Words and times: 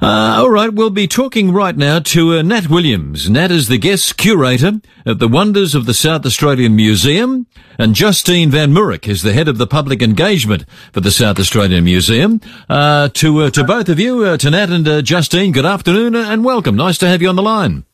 Uh, 0.00 0.36
all 0.38 0.50
right, 0.50 0.72
we'll 0.72 0.90
be 0.90 1.08
talking 1.08 1.50
right 1.52 1.76
now 1.76 1.98
to 1.98 2.38
uh, 2.38 2.42
Nat 2.42 2.68
Williams. 2.70 3.28
Nat 3.28 3.50
is 3.50 3.66
the 3.66 3.78
guest 3.78 4.16
curator 4.16 4.80
at 5.04 5.18
the 5.18 5.26
Wonders 5.26 5.74
of 5.74 5.86
the 5.86 5.94
South 5.94 6.24
Australian 6.24 6.76
Museum, 6.76 7.48
and 7.78 7.96
Justine 7.96 8.48
Van 8.48 8.72
Mourik 8.72 9.08
is 9.08 9.22
the 9.22 9.32
head 9.32 9.48
of 9.48 9.58
the 9.58 9.66
public 9.66 10.00
engagement 10.00 10.64
for 10.92 11.00
the 11.00 11.10
South 11.10 11.40
Australian 11.40 11.82
Museum. 11.82 12.40
Uh, 12.68 13.08
to 13.08 13.42
uh, 13.42 13.50
to 13.50 13.64
both 13.64 13.88
of 13.88 13.98
you, 13.98 14.24
uh, 14.24 14.36
to 14.36 14.50
Nat 14.50 14.70
and 14.70 14.86
uh, 14.86 15.02
Justine, 15.02 15.50
good 15.50 15.66
afternoon 15.66 16.14
and 16.14 16.44
welcome. 16.44 16.76
Nice 16.76 16.98
to 16.98 17.08
have 17.08 17.20
you 17.20 17.28
on 17.28 17.36
the 17.36 17.42
line. 17.42 17.84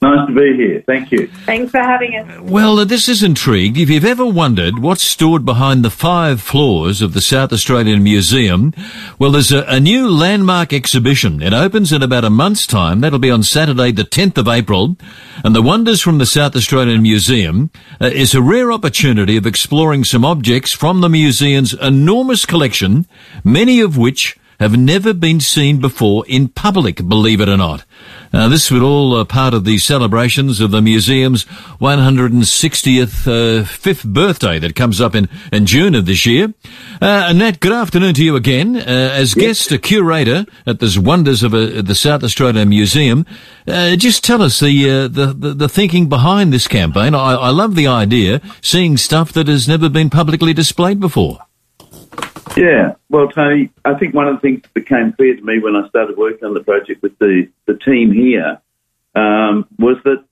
Nice 0.00 0.28
to 0.28 0.32
be 0.32 0.56
here. 0.56 0.84
Thank 0.86 1.10
you. 1.10 1.26
Thanks 1.44 1.72
for 1.72 1.80
having 1.80 2.14
us. 2.14 2.40
Well, 2.40 2.78
uh, 2.78 2.84
this 2.84 3.08
is 3.08 3.24
intrigued. 3.24 3.76
If 3.76 3.90
you've 3.90 4.04
ever 4.04 4.24
wondered 4.24 4.78
what's 4.78 5.02
stored 5.02 5.44
behind 5.44 5.84
the 5.84 5.90
five 5.90 6.40
floors 6.40 7.02
of 7.02 7.14
the 7.14 7.20
South 7.20 7.52
Australian 7.52 8.04
Museum, 8.04 8.72
well, 9.18 9.32
there's 9.32 9.50
a, 9.50 9.64
a, 9.64 9.80
new 9.80 10.08
landmark 10.08 10.72
exhibition. 10.72 11.42
It 11.42 11.52
opens 11.52 11.92
in 11.92 12.00
about 12.00 12.24
a 12.24 12.30
month's 12.30 12.64
time. 12.64 13.00
That'll 13.00 13.18
be 13.18 13.30
on 13.30 13.42
Saturday, 13.42 13.90
the 13.90 14.04
10th 14.04 14.38
of 14.38 14.46
April. 14.46 14.96
And 15.42 15.52
the 15.52 15.62
Wonders 15.62 16.00
from 16.00 16.18
the 16.18 16.26
South 16.26 16.54
Australian 16.54 17.02
Museum 17.02 17.72
uh, 18.00 18.06
is 18.06 18.36
a 18.36 18.42
rare 18.42 18.70
opportunity 18.70 19.36
of 19.36 19.46
exploring 19.46 20.04
some 20.04 20.24
objects 20.24 20.70
from 20.70 21.00
the 21.00 21.08
museum's 21.08 21.74
enormous 21.74 22.46
collection, 22.46 23.08
many 23.42 23.80
of 23.80 23.96
which 23.96 24.38
have 24.60 24.76
never 24.76 25.14
been 25.14 25.40
seen 25.40 25.80
before 25.80 26.24
in 26.26 26.48
public, 26.48 27.08
believe 27.08 27.40
it 27.40 27.48
or 27.48 27.56
not. 27.56 27.84
Uh, 28.32 28.48
this 28.48 28.70
was 28.70 28.82
all 28.82 29.14
uh, 29.14 29.24
part 29.24 29.54
of 29.54 29.64
the 29.64 29.78
celebrations 29.78 30.60
of 30.60 30.70
the 30.70 30.82
museum's 30.82 31.44
160th 31.80 33.26
uh, 33.26 33.64
fifth 33.64 34.04
birthday 34.04 34.58
that 34.58 34.76
comes 34.76 35.00
up 35.00 35.14
in, 35.14 35.28
in 35.52 35.66
June 35.66 35.94
of 35.94 36.06
this 36.06 36.26
year. 36.26 36.52
Uh, 37.00 37.32
Nat, 37.32 37.60
good 37.60 37.72
afternoon 37.72 38.14
to 38.14 38.24
you 38.24 38.36
again. 38.36 38.76
Uh, 38.76 38.80
as 38.80 39.34
guest, 39.34 39.72
a 39.72 39.78
curator 39.78 40.44
at 40.66 40.80
this 40.80 40.98
Wonders 40.98 41.42
of 41.42 41.54
uh, 41.54 41.82
the 41.82 41.94
South 41.94 42.22
Australia 42.22 42.66
Museum, 42.66 43.24
uh, 43.66 43.96
just 43.96 44.24
tell 44.24 44.42
us 44.42 44.60
the, 44.60 45.08
the, 45.08 45.34
the, 45.36 45.54
the 45.54 45.68
thinking 45.68 46.08
behind 46.08 46.52
this 46.52 46.68
campaign. 46.68 47.14
I, 47.14 47.34
I 47.34 47.50
love 47.50 47.74
the 47.74 47.86
idea, 47.86 48.40
seeing 48.60 48.96
stuff 48.96 49.32
that 49.32 49.48
has 49.48 49.66
never 49.66 49.88
been 49.88 50.10
publicly 50.10 50.52
displayed 50.52 51.00
before. 51.00 51.38
Yeah, 52.56 52.94
well, 53.10 53.28
Tony, 53.28 53.70
I 53.84 53.94
think 53.94 54.14
one 54.14 54.28
of 54.28 54.34
the 54.36 54.40
things 54.40 54.62
that 54.62 54.74
became 54.74 55.12
clear 55.12 55.34
to 55.34 55.42
me 55.42 55.58
when 55.58 55.76
I 55.76 55.88
started 55.88 56.16
working 56.16 56.44
on 56.44 56.54
the 56.54 56.62
project 56.62 57.02
with 57.02 57.18
the, 57.18 57.48
the 57.66 57.74
team 57.74 58.12
here 58.12 58.60
um, 59.14 59.66
was 59.78 59.96
that 60.04 60.24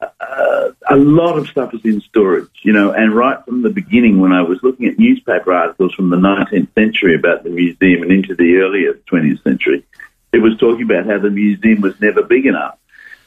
uh, 0.00 0.70
a 0.88 0.96
lot 0.96 1.38
of 1.38 1.48
stuff 1.48 1.74
is 1.74 1.80
in 1.84 2.00
storage, 2.02 2.50
you 2.62 2.72
know, 2.72 2.92
and 2.92 3.14
right 3.14 3.44
from 3.44 3.62
the 3.62 3.70
beginning 3.70 4.20
when 4.20 4.32
I 4.32 4.42
was 4.42 4.62
looking 4.62 4.86
at 4.86 4.98
newspaper 4.98 5.52
articles 5.52 5.94
from 5.94 6.10
the 6.10 6.16
19th 6.16 6.72
century 6.74 7.14
about 7.14 7.42
the 7.42 7.50
museum 7.50 8.02
and 8.02 8.12
into 8.12 8.34
the 8.34 8.56
earlier 8.58 8.94
20th 9.10 9.42
century, 9.42 9.84
it 10.32 10.38
was 10.38 10.56
talking 10.58 10.84
about 10.84 11.06
how 11.06 11.18
the 11.18 11.30
museum 11.30 11.80
was 11.80 12.00
never 12.00 12.22
big 12.22 12.46
enough. 12.46 12.78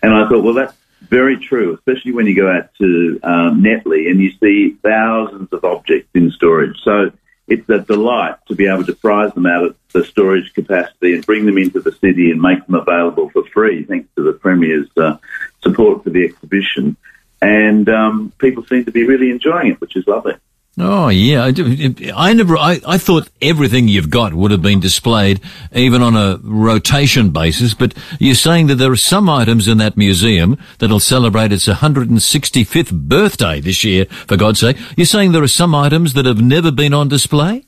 And 0.01 0.13
I 0.13 0.29
thought, 0.29 0.43
well, 0.43 0.53
that's 0.53 0.75
very 1.01 1.37
true, 1.37 1.73
especially 1.73 2.11
when 2.11 2.27
you 2.27 2.35
go 2.35 2.49
out 2.49 2.69
to 2.77 3.19
um, 3.23 3.63
Netley 3.63 4.09
and 4.09 4.21
you 4.21 4.31
see 4.39 4.77
thousands 4.83 5.51
of 5.51 5.65
objects 5.65 6.09
in 6.13 6.31
storage. 6.31 6.77
So 6.83 7.11
it's 7.49 7.69
a 7.69 7.79
delight 7.79 8.35
to 8.47 8.55
be 8.55 8.67
able 8.67 8.85
to 8.85 8.93
prize 8.93 9.33
them 9.33 9.45
out 9.45 9.65
of 9.65 9.75
the 9.93 10.03
storage 10.05 10.53
capacity 10.53 11.15
and 11.15 11.25
bring 11.25 11.45
them 11.45 11.57
into 11.57 11.79
the 11.79 11.91
city 11.93 12.31
and 12.31 12.41
make 12.41 12.65
them 12.65 12.75
available 12.75 13.29
for 13.29 13.43
free, 13.45 13.83
thanks 13.83 14.07
to 14.15 14.23
the 14.23 14.33
Premier's 14.33 14.87
uh, 14.97 15.17
support 15.61 16.03
for 16.03 16.11
the 16.11 16.25
exhibition. 16.25 16.95
And 17.41 17.87
um, 17.89 18.33
people 18.37 18.65
seem 18.65 18.85
to 18.85 18.91
be 18.91 19.05
really 19.05 19.31
enjoying 19.31 19.67
it, 19.67 19.81
which 19.81 19.95
is 19.95 20.05
lovely. 20.07 20.35
Oh 20.81 21.09
yeah, 21.09 21.43
I, 21.43 21.93
I 22.15 22.31
never. 22.31 22.57
I, 22.57 22.79
I 22.87 22.97
thought 22.97 23.29
everything 23.41 23.89
you've 23.89 24.09
got 24.09 24.33
would 24.33 24.51
have 24.51 24.61
been 24.61 24.79
displayed, 24.79 25.41
even 25.73 26.01
on 26.01 26.15
a 26.15 26.39
rotation 26.41 27.31
basis. 27.31 27.73
But 27.73 27.93
you're 28.17 28.33
saying 28.33 28.67
that 28.67 28.75
there 28.75 28.91
are 28.91 28.95
some 28.95 29.27
items 29.27 29.67
in 29.67 29.77
that 29.79 29.97
museum 29.97 30.57
that'll 30.77 31.01
celebrate 31.01 31.51
its 31.51 31.67
165th 31.67 32.93
birthday 32.93 33.59
this 33.59 33.83
year. 33.83 34.05
For 34.05 34.37
God's 34.37 34.61
sake, 34.61 34.77
you're 34.95 35.05
saying 35.05 35.33
there 35.33 35.43
are 35.43 35.49
some 35.49 35.75
items 35.75 36.13
that 36.13 36.25
have 36.25 36.41
never 36.41 36.71
been 36.71 36.93
on 36.93 37.09
display. 37.09 37.65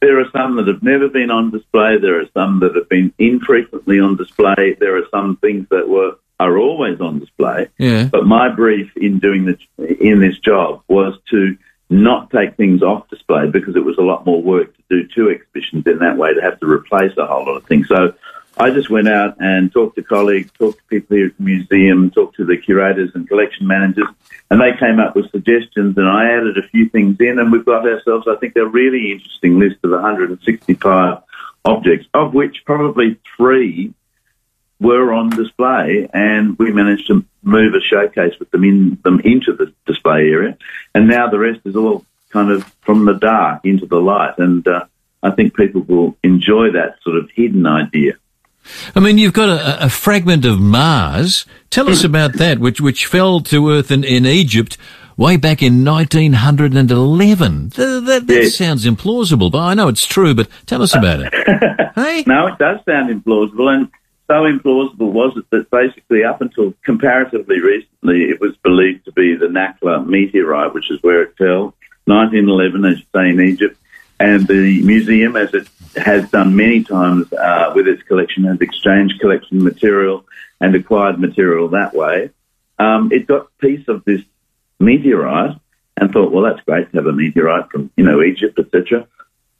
There 0.00 0.20
are 0.20 0.30
some 0.30 0.54
that 0.56 0.68
have 0.68 0.84
never 0.84 1.08
been 1.08 1.32
on 1.32 1.50
display. 1.50 1.98
There 1.98 2.20
are 2.20 2.28
some 2.32 2.60
that 2.60 2.76
have 2.76 2.88
been 2.88 3.12
infrequently 3.18 3.98
on 3.98 4.16
display. 4.16 4.76
There 4.78 4.96
are 4.96 5.06
some 5.10 5.36
things 5.38 5.66
that 5.70 5.88
were 5.88 6.16
are 6.38 6.56
always 6.56 7.00
on 7.00 7.18
display. 7.18 7.68
Yeah. 7.76 8.04
But 8.04 8.24
my 8.24 8.48
brief 8.48 8.96
in 8.96 9.18
doing 9.18 9.44
the 9.44 9.58
in 10.00 10.20
this 10.20 10.38
job 10.38 10.82
was 10.88 11.18
to 11.30 11.58
not 11.90 12.30
take 12.30 12.56
things 12.56 12.82
off 12.82 13.08
display 13.10 13.50
because 13.50 13.74
it 13.74 13.84
was 13.84 13.98
a 13.98 14.02
lot 14.02 14.24
more 14.24 14.40
work 14.40 14.74
to 14.76 14.82
do 14.88 15.08
two 15.08 15.28
exhibitions 15.28 15.84
in 15.86 15.98
that 15.98 16.16
way 16.16 16.32
to 16.32 16.40
have 16.40 16.58
to 16.60 16.66
replace 16.66 17.16
a 17.18 17.26
whole 17.26 17.44
lot 17.44 17.56
of 17.56 17.64
things. 17.64 17.88
So 17.88 18.14
I 18.56 18.70
just 18.70 18.90
went 18.90 19.08
out 19.08 19.36
and 19.40 19.72
talked 19.72 19.96
to 19.96 20.02
colleagues, 20.02 20.52
talked 20.52 20.78
to 20.78 20.84
people 20.84 21.16
here 21.16 21.26
at 21.26 21.36
the 21.36 21.42
museum, 21.42 22.10
talked 22.10 22.36
to 22.36 22.44
the 22.44 22.56
curators 22.56 23.10
and 23.14 23.28
collection 23.28 23.66
managers, 23.66 24.06
and 24.50 24.60
they 24.60 24.76
came 24.78 25.00
up 25.00 25.16
with 25.16 25.30
suggestions 25.32 25.96
and 25.98 26.08
I 26.08 26.30
added 26.30 26.58
a 26.58 26.68
few 26.68 26.88
things 26.88 27.16
in 27.18 27.40
and 27.40 27.50
we've 27.50 27.64
got 27.64 27.86
ourselves, 27.86 28.28
I 28.28 28.36
think, 28.36 28.54
a 28.56 28.66
really 28.66 29.10
interesting 29.12 29.58
list 29.58 29.78
of 29.82 29.90
165 29.90 31.22
objects, 31.64 32.06
of 32.14 32.34
which 32.34 32.62
probably 32.64 33.18
three 33.36 33.94
were 34.80 35.12
on 35.12 35.30
display, 35.30 36.08
and 36.12 36.58
we 36.58 36.72
managed 36.72 37.06
to 37.08 37.24
move 37.42 37.74
a 37.74 37.80
showcase 37.80 38.38
with 38.38 38.50
them 38.50 38.64
in 38.64 38.98
them 39.04 39.20
into 39.20 39.52
the 39.52 39.72
display 39.86 40.30
area, 40.30 40.56
and 40.94 41.08
now 41.08 41.28
the 41.28 41.38
rest 41.38 41.60
is 41.64 41.76
all 41.76 42.04
kind 42.30 42.50
of 42.50 42.64
from 42.80 43.04
the 43.04 43.14
dark 43.14 43.64
into 43.64 43.86
the 43.86 44.00
light, 44.00 44.38
and 44.38 44.66
uh, 44.66 44.86
I 45.22 45.30
think 45.30 45.54
people 45.54 45.82
will 45.82 46.16
enjoy 46.22 46.72
that 46.72 46.96
sort 47.02 47.16
of 47.16 47.30
hidden 47.30 47.66
idea. 47.66 48.14
I 48.94 49.00
mean, 49.00 49.18
you've 49.18 49.32
got 49.32 49.48
a, 49.48 49.86
a 49.86 49.88
fragment 49.88 50.44
of 50.44 50.60
Mars. 50.60 51.46
Tell 51.70 51.88
us 51.88 52.04
about 52.04 52.34
that, 52.34 52.58
which 52.58 52.80
which 52.80 53.06
fell 53.06 53.40
to 53.40 53.70
Earth 53.70 53.90
in, 53.90 54.04
in 54.04 54.26
Egypt 54.26 54.76
way 55.16 55.36
back 55.36 55.62
in 55.62 55.84
1911. 55.84 57.68
That, 57.70 57.76
that, 58.06 58.26
that 58.26 58.34
yes. 58.34 58.56
sounds 58.56 58.84
implausible, 58.86 59.50
but 59.52 59.58
I 59.58 59.74
know 59.74 59.88
it's 59.88 60.06
true. 60.06 60.34
But 60.34 60.48
tell 60.66 60.82
us 60.82 60.94
about 60.94 61.20
it. 61.20 61.32
hey? 61.94 62.24
No, 62.26 62.48
it 62.48 62.58
does 62.58 62.80
sound 62.84 63.10
implausible, 63.10 63.74
and 63.74 63.90
so 64.30 64.44
implausible 64.44 65.10
was 65.10 65.36
it 65.36 65.50
that 65.50 65.70
basically 65.70 66.22
up 66.22 66.40
until 66.40 66.72
comparatively 66.84 67.58
recently, 67.58 68.30
it 68.30 68.40
was 68.40 68.56
believed 68.58 69.04
to 69.06 69.12
be 69.12 69.34
the 69.34 69.46
Nakhla 69.46 70.06
meteorite, 70.06 70.72
which 70.72 70.88
is 70.88 71.02
where 71.02 71.22
it 71.22 71.36
fell, 71.36 71.74
1911, 72.04 72.84
as 72.84 72.98
you 72.98 73.04
say, 73.12 73.30
in 73.30 73.40
Egypt. 73.40 73.76
And 74.20 74.46
the 74.46 74.82
museum, 74.82 75.34
as 75.34 75.52
it 75.52 75.68
has 75.96 76.30
done 76.30 76.54
many 76.54 76.84
times 76.84 77.32
uh, 77.32 77.72
with 77.74 77.88
its 77.88 78.04
collection, 78.04 78.44
has 78.44 78.60
exchanged 78.60 79.18
collection 79.18 79.64
material 79.64 80.24
and 80.60 80.76
acquired 80.76 81.18
material 81.18 81.66
that 81.70 81.92
way. 81.92 82.30
Um, 82.78 83.10
it 83.10 83.26
got 83.26 83.46
a 83.46 83.66
piece 83.66 83.88
of 83.88 84.04
this 84.04 84.22
meteorite 84.78 85.56
and 85.96 86.12
thought, 86.12 86.30
well, 86.30 86.44
that's 86.44 86.64
great 86.64 86.88
to 86.92 86.98
have 86.98 87.06
a 87.06 87.12
meteorite 87.12 87.68
from, 87.72 87.90
you 87.96 88.04
know, 88.04 88.22
Egypt, 88.22 88.60
etc. 88.60 89.08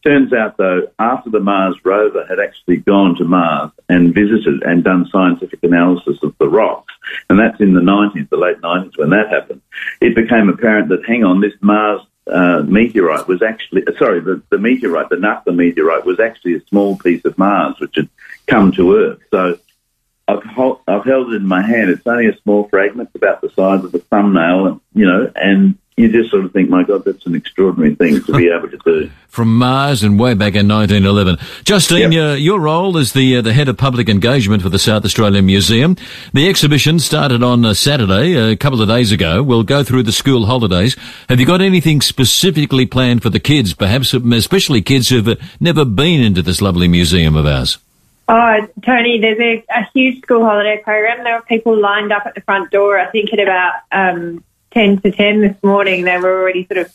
Turns 0.04 0.32
out, 0.32 0.56
though, 0.56 0.88
after 0.98 1.28
the 1.28 1.40
Mars 1.40 1.76
rover 1.84 2.24
had 2.26 2.40
actually 2.40 2.78
gone 2.78 3.16
to 3.16 3.24
Mars 3.24 3.70
and 3.88 4.14
visited 4.14 4.62
and 4.62 4.82
done 4.82 5.06
scientific 5.12 5.62
analysis 5.62 6.18
of 6.22 6.34
the 6.38 6.48
rocks, 6.48 6.92
and 7.28 7.38
that's 7.38 7.60
in 7.60 7.74
the 7.74 7.82
90s, 7.82 8.28
the 8.30 8.36
late 8.38 8.60
90s 8.62 8.96
when 8.96 9.10
that 9.10 9.28
happened, 9.28 9.60
it 10.00 10.14
became 10.14 10.48
apparent 10.48 10.88
that, 10.88 11.04
hang 11.06 11.22
on, 11.24 11.40
this 11.42 11.52
Mars 11.60 12.00
uh, 12.26 12.62
meteorite 12.62 13.28
was 13.28 13.42
actually, 13.42 13.82
uh, 13.86 13.92
sorry, 13.98 14.20
the, 14.20 14.42
the 14.48 14.58
meteorite, 14.58 15.10
the 15.10 15.16
Nakhla 15.16 15.54
meteorite, 15.54 16.06
was 16.06 16.18
actually 16.18 16.54
a 16.54 16.66
small 16.66 16.96
piece 16.96 17.24
of 17.26 17.36
Mars 17.36 17.78
which 17.78 17.96
had 17.96 18.08
come 18.46 18.72
to 18.72 18.96
Earth. 18.96 19.20
So 19.30 19.58
I've, 20.28 20.42
I've 20.86 21.04
held 21.04 21.32
it 21.32 21.36
in 21.36 21.46
my 21.46 21.62
hand. 21.62 21.90
It's 21.90 22.06
only 22.06 22.28
a 22.28 22.38
small 22.38 22.68
fragment, 22.68 23.10
about 23.14 23.40
the 23.40 23.50
size 23.50 23.84
of 23.84 23.94
a 23.94 23.98
thumbnail, 23.98 24.80
you 24.94 25.06
know, 25.06 25.30
and 25.34 25.76
you 25.96 26.10
just 26.10 26.30
sort 26.30 26.44
of 26.44 26.52
think, 26.52 26.70
my 26.70 26.84
God, 26.84 27.04
that's 27.04 27.26
an 27.26 27.34
extraordinary 27.34 27.94
thing 27.94 28.22
to 28.24 28.32
be 28.32 28.48
able 28.48 28.70
to 28.70 28.78
do. 28.84 29.10
From 29.30 29.56
Mars 29.56 30.02
and 30.02 30.18
way 30.18 30.34
back 30.34 30.54
in 30.54 30.66
1911. 30.66 31.38
Justine, 31.64 32.12
yep. 32.12 32.32
uh, 32.32 32.34
your 32.34 32.58
role 32.60 32.98
as 32.98 33.12
the 33.12 33.36
uh, 33.36 33.42
the 33.42 33.52
head 33.52 33.68
of 33.68 33.78
public 33.78 34.08
engagement 34.08 34.62
for 34.62 34.68
the 34.68 34.78
South 34.78 35.04
Australian 35.04 35.46
Museum. 35.46 35.96
The 36.32 36.48
exhibition 36.48 36.98
started 36.98 37.42
on 37.42 37.64
uh, 37.64 37.74
Saturday, 37.74 38.34
a 38.34 38.56
couple 38.56 38.82
of 38.82 38.88
days 38.88 39.12
ago. 39.12 39.42
We'll 39.42 39.62
go 39.62 39.84
through 39.84 40.02
the 40.02 40.12
school 40.12 40.46
holidays. 40.46 40.96
Have 41.28 41.38
you 41.38 41.46
got 41.46 41.60
anything 41.60 42.00
specifically 42.00 42.86
planned 42.86 43.22
for 43.22 43.30
the 43.30 43.40
kids, 43.40 43.72
perhaps 43.72 44.12
especially 44.12 44.82
kids 44.82 45.08
who've 45.08 45.28
uh, 45.28 45.36
never 45.60 45.84
been 45.84 46.20
into 46.20 46.42
this 46.42 46.60
lovely 46.60 46.88
museum 46.88 47.36
of 47.36 47.46
ours? 47.46 47.78
Oh, 48.32 48.68
Tony, 48.84 49.20
there's 49.20 49.40
a, 49.40 49.64
a, 49.70 49.88
huge 49.92 50.22
school 50.22 50.44
holiday 50.44 50.80
program. 50.84 51.24
There 51.24 51.34
were 51.34 51.42
people 51.42 51.76
lined 51.76 52.12
up 52.12 52.26
at 52.26 52.36
the 52.36 52.40
front 52.42 52.70
door, 52.70 52.96
I 52.96 53.06
think 53.10 53.32
at 53.32 53.40
about 53.40 53.72
um, 53.90 54.44
10 54.70 55.00
to 55.00 55.10
10 55.10 55.40
this 55.40 55.56
morning. 55.64 56.04
They 56.04 56.16
were 56.16 56.40
already 56.40 56.64
sort 56.66 56.78
of 56.78 56.92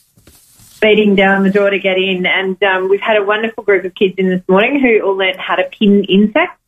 beating 0.86 1.16
down 1.16 1.44
the 1.44 1.50
door 1.50 1.72
to 1.72 1.80
get 1.80 1.98
in. 1.98 2.28
And 2.28 2.62
um, 2.62 2.90
we've 2.90 3.02
had 3.02 3.18
a 3.18 3.24
wonderful 3.24 3.64
group 3.64 3.86
of 3.86 3.96
kids 3.96 4.16
in 4.18 4.30
this 4.30 4.44
morning 4.48 4.80
who 4.80 5.02
all 5.02 5.18
learnt 5.18 5.40
how 5.40 5.56
to 5.56 5.64
pin 5.64 6.04
insects 6.04 6.62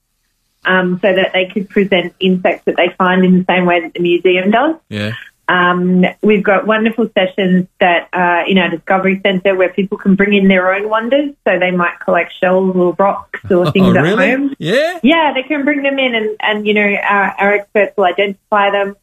um, 0.66 1.00
so 1.02 1.14
that 1.14 1.34
they 1.34 1.46
could 1.46 1.70
present 1.70 2.16
insects 2.20 2.66
that 2.66 2.76
they 2.78 2.90
find 2.98 3.24
in 3.24 3.38
the 3.38 3.46
same 3.48 3.66
way 3.68 3.82
that 3.82 3.94
the 3.94 4.00
museum 4.00 4.50
does. 4.50 4.76
Yeah. 4.90 5.14
Um, 5.48 6.04
we've 6.24 6.44
got 6.44 6.66
wonderful 6.66 7.10
sessions 7.14 7.68
that 7.80 8.10
uh, 8.12 8.44
in 8.50 8.58
our 8.58 8.70
Discovery 8.70 9.22
Centre 9.24 9.56
where 9.56 9.72
people 9.72 10.00
can 10.00 10.16
bring 10.16 10.34
in 10.34 10.48
their 10.48 10.74
own 10.74 10.90
wonders. 10.90 11.36
So 11.48 11.60
they 11.60 11.72
might 11.72 12.00
collect 12.00 12.34
shells 12.42 12.76
or 12.76 12.94
rocks 12.98 13.40
or 13.52 13.72
things 13.72 13.96
oh, 13.96 13.98
at 13.98 14.02
really? 14.02 14.32
home. 14.32 14.56
Yeah. 14.58 15.00
Yeah, 15.04 15.34
they 15.36 15.44
can 15.44 15.64
bring 15.64 15.84
them 15.84 16.00
in 16.00 16.16
and, 16.16 16.36
and 16.40 16.68
you 16.68 16.74
know, 16.74 16.82
our, 17.08 17.36
our 17.38 17.54
experts 17.54 17.96
will 17.96 18.06
identify 18.06 18.72
them. 18.72 18.96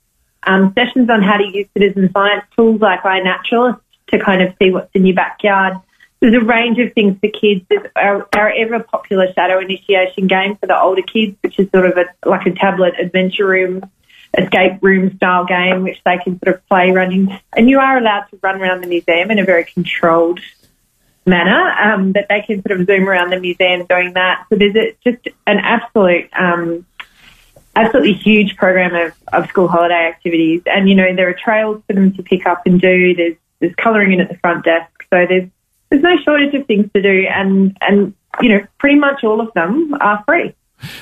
Um, 0.47 0.75
sessions 0.75 1.09
on 1.09 1.23
how 1.23 1.39
to 1.39 1.45
use 1.45 1.69
citizen 1.73 2.11
science 2.13 2.45
tools 2.55 2.79
like 2.79 3.01
iNaturalist 3.01 3.81
to 4.09 4.19
kind 4.19 4.43
of 4.43 4.55
see 4.59 4.71
what's 4.71 4.91
in 4.95 5.06
your 5.06 5.17
backyard. 5.17 5.75
There's 6.21 6.35
a 6.35 6.45
range 6.45 6.79
of 6.79 6.93
things 6.95 7.19
for 7.21 7.29
kids. 7.29 7.67
There's 7.69 7.87
our, 7.97 8.27
our 8.35 8.51
ever 8.51 8.81
popular 8.81 9.33
shadow 9.35 9.59
initiation 9.61 10.27
game 10.27 10.56
for 10.56 10.67
the 10.67 10.81
older 10.81 11.03
kids, 11.03 11.37
which 11.43 11.59
is 11.59 11.69
sort 11.71 11.87
of 11.87 11.99
a, 11.99 12.06
like 12.29 12.47
a 12.47 12.53
tablet 12.53 12.95
adventure 12.99 13.47
room, 13.47 13.91
escape 14.39 14.83
room 14.83 15.15
style 15.17 15.45
game, 15.45 15.83
which 15.83 16.01
they 16.05 16.17
can 16.19 16.41
sort 16.43 16.56
of 16.56 16.67
play 16.69 16.93
running. 16.93 17.39
And 17.55 17.69
you 17.69 17.79
are 17.79 17.99
allowed 17.99 18.25
to 18.31 18.39
run 18.43 18.61
around 18.61 18.83
the 18.83 18.87
museum 18.87 19.31
in 19.31 19.39
a 19.39 19.45
very 19.45 19.65
controlled 19.65 20.41
manner, 21.27 21.71
um, 21.73 22.12
that 22.12 22.27
they 22.29 22.41
can 22.41 22.62
sort 22.67 22.81
of 22.81 22.87
zoom 22.87 23.09
around 23.09 23.31
the 23.31 23.41
museum 23.41 23.85
doing 23.87 24.15
that. 24.15 24.47
So 24.49 24.56
there's 24.56 24.77
a, 24.77 24.97
just 25.05 25.29
an 25.47 25.59
absolute, 25.59 26.31
um, 26.33 26.87
absolutely 27.77 28.15
huge 28.15 28.56
program 28.56 28.95
of, 28.95 29.12
of 29.33 29.49
school 29.49 29.69
holiday 29.69 30.06
activities. 30.06 30.62
And, 30.67 30.89
you 30.89 30.95
know, 30.95 31.15
there 31.15 31.29
are 31.29 31.35
trails 31.35 31.83
for 31.87 31.93
them 31.93 32.15
to 32.15 32.23
pick 32.23 32.47
up 32.47 32.62
and 32.67 32.81
do. 32.81 33.15
There's, 33.15 33.37
there's 33.65 33.75
colouring 33.77 34.13
in 34.13 34.21
at 34.21 34.29
the 34.29 34.37
front 34.37 34.65
desk. 34.65 34.91
So 35.11 35.25
there's, 35.29 35.49
there's 35.91 36.03
no 36.03 36.17
shortage 36.25 36.55
of 36.55 36.67
things 36.67 36.91
to 36.95 37.03
do. 37.03 37.27
And, 37.29 37.77
and, 37.81 38.15
you 38.41 38.51
know, 38.51 38.61
pretty 38.79 38.99
much 38.99 39.25
all 39.25 39.41
of 39.41 39.53
them 39.55 39.95
are 40.01 40.23
free. 40.27 40.55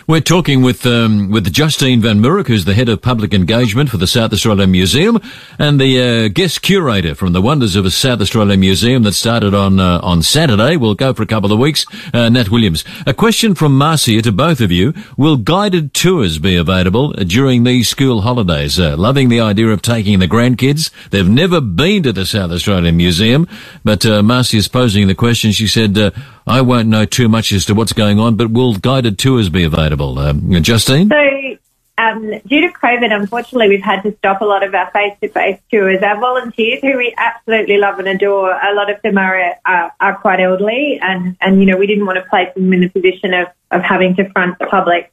We're 0.06 0.20
talking 0.20 0.62
with 0.62 0.84
um, 0.86 1.30
with 1.30 1.52
Justine 1.52 2.00
Van 2.00 2.20
Mourik, 2.20 2.46
who's 2.46 2.64
the 2.64 2.74
head 2.74 2.88
of 2.88 3.02
public 3.02 3.32
engagement 3.34 3.90
for 3.90 3.96
the 3.96 4.06
South 4.06 4.32
Australian 4.32 4.70
Museum, 4.70 5.20
and 5.58 5.80
the 5.80 6.00
uh, 6.00 6.28
guest 6.28 6.62
curator 6.62 7.14
from 7.14 7.32
the 7.32 7.42
Wonders 7.42 7.76
of 7.76 7.84
a 7.84 7.90
South 7.90 8.20
Australian 8.20 8.60
Museum 8.60 9.02
that 9.04 9.12
started 9.12 9.54
on 9.54 9.80
uh, 9.80 10.00
on 10.02 10.22
Saturday. 10.22 10.76
We'll 10.76 10.94
go 10.94 11.12
for 11.12 11.22
a 11.22 11.26
couple 11.26 11.52
of 11.52 11.58
weeks. 11.58 11.86
Uh, 12.12 12.28
Nat 12.28 12.50
Williams. 12.50 12.84
A 13.06 13.14
question 13.14 13.54
from 13.54 13.76
Marcia 13.76 14.22
to 14.22 14.32
both 14.32 14.60
of 14.60 14.70
you: 14.70 14.92
Will 15.16 15.36
guided 15.36 15.94
tours 15.94 16.38
be 16.38 16.56
available 16.56 17.12
during 17.12 17.64
these 17.64 17.88
school 17.88 18.22
holidays? 18.22 18.78
Uh, 18.78 18.96
loving 18.96 19.28
the 19.28 19.40
idea 19.40 19.68
of 19.68 19.82
taking 19.82 20.18
the 20.18 20.28
grandkids. 20.28 20.90
They've 21.10 21.28
never 21.28 21.60
been 21.60 22.02
to 22.04 22.12
the 22.12 22.26
South 22.26 22.50
Australian 22.50 22.96
Museum, 22.96 23.48
but 23.84 24.04
uh, 24.04 24.22
Marcia's 24.22 24.68
posing 24.68 25.06
the 25.06 25.14
question. 25.14 25.52
She 25.52 25.66
said, 25.66 25.96
uh, 25.96 26.10
"I 26.46 26.60
won't 26.60 26.88
know 26.88 27.04
too 27.04 27.28
much 27.28 27.52
as 27.52 27.64
to 27.66 27.74
what's 27.74 27.92
going 27.92 28.18
on, 28.18 28.36
but 28.36 28.50
will 28.50 28.74
guided 28.74 29.18
tours 29.18 29.48
be 29.48 29.64
available?" 29.64 30.18
Um, 30.18 30.62
Justine? 30.62 31.08
So, 31.08 31.56
um, 31.98 32.30
due 32.46 32.60
to 32.62 32.68
COVID, 32.68 33.12
unfortunately, 33.12 33.68
we've 33.68 33.82
had 33.82 34.02
to 34.02 34.16
stop 34.16 34.40
a 34.40 34.44
lot 34.44 34.64
of 34.64 34.74
our 34.74 34.90
face-to-face 34.90 35.60
tours. 35.70 36.02
Our 36.02 36.18
volunteers, 36.18 36.80
who 36.80 36.96
we 36.96 37.14
absolutely 37.16 37.78
love 37.78 37.98
and 37.98 38.08
adore, 38.08 38.50
a 38.50 38.74
lot 38.74 38.90
of 38.90 39.00
them 39.02 39.18
are 39.18 39.56
are, 39.64 39.92
are 40.00 40.16
quite 40.16 40.40
elderly, 40.40 40.98
and 41.00 41.36
and 41.40 41.60
you 41.60 41.66
know 41.66 41.76
we 41.76 41.86
didn't 41.86 42.06
want 42.06 42.16
to 42.16 42.28
place 42.28 42.52
them 42.54 42.72
in 42.72 42.82
a 42.84 42.88
position 42.88 43.34
of 43.34 43.48
of 43.70 43.82
having 43.82 44.16
to 44.16 44.30
front 44.30 44.58
the 44.58 44.66
public. 44.66 45.12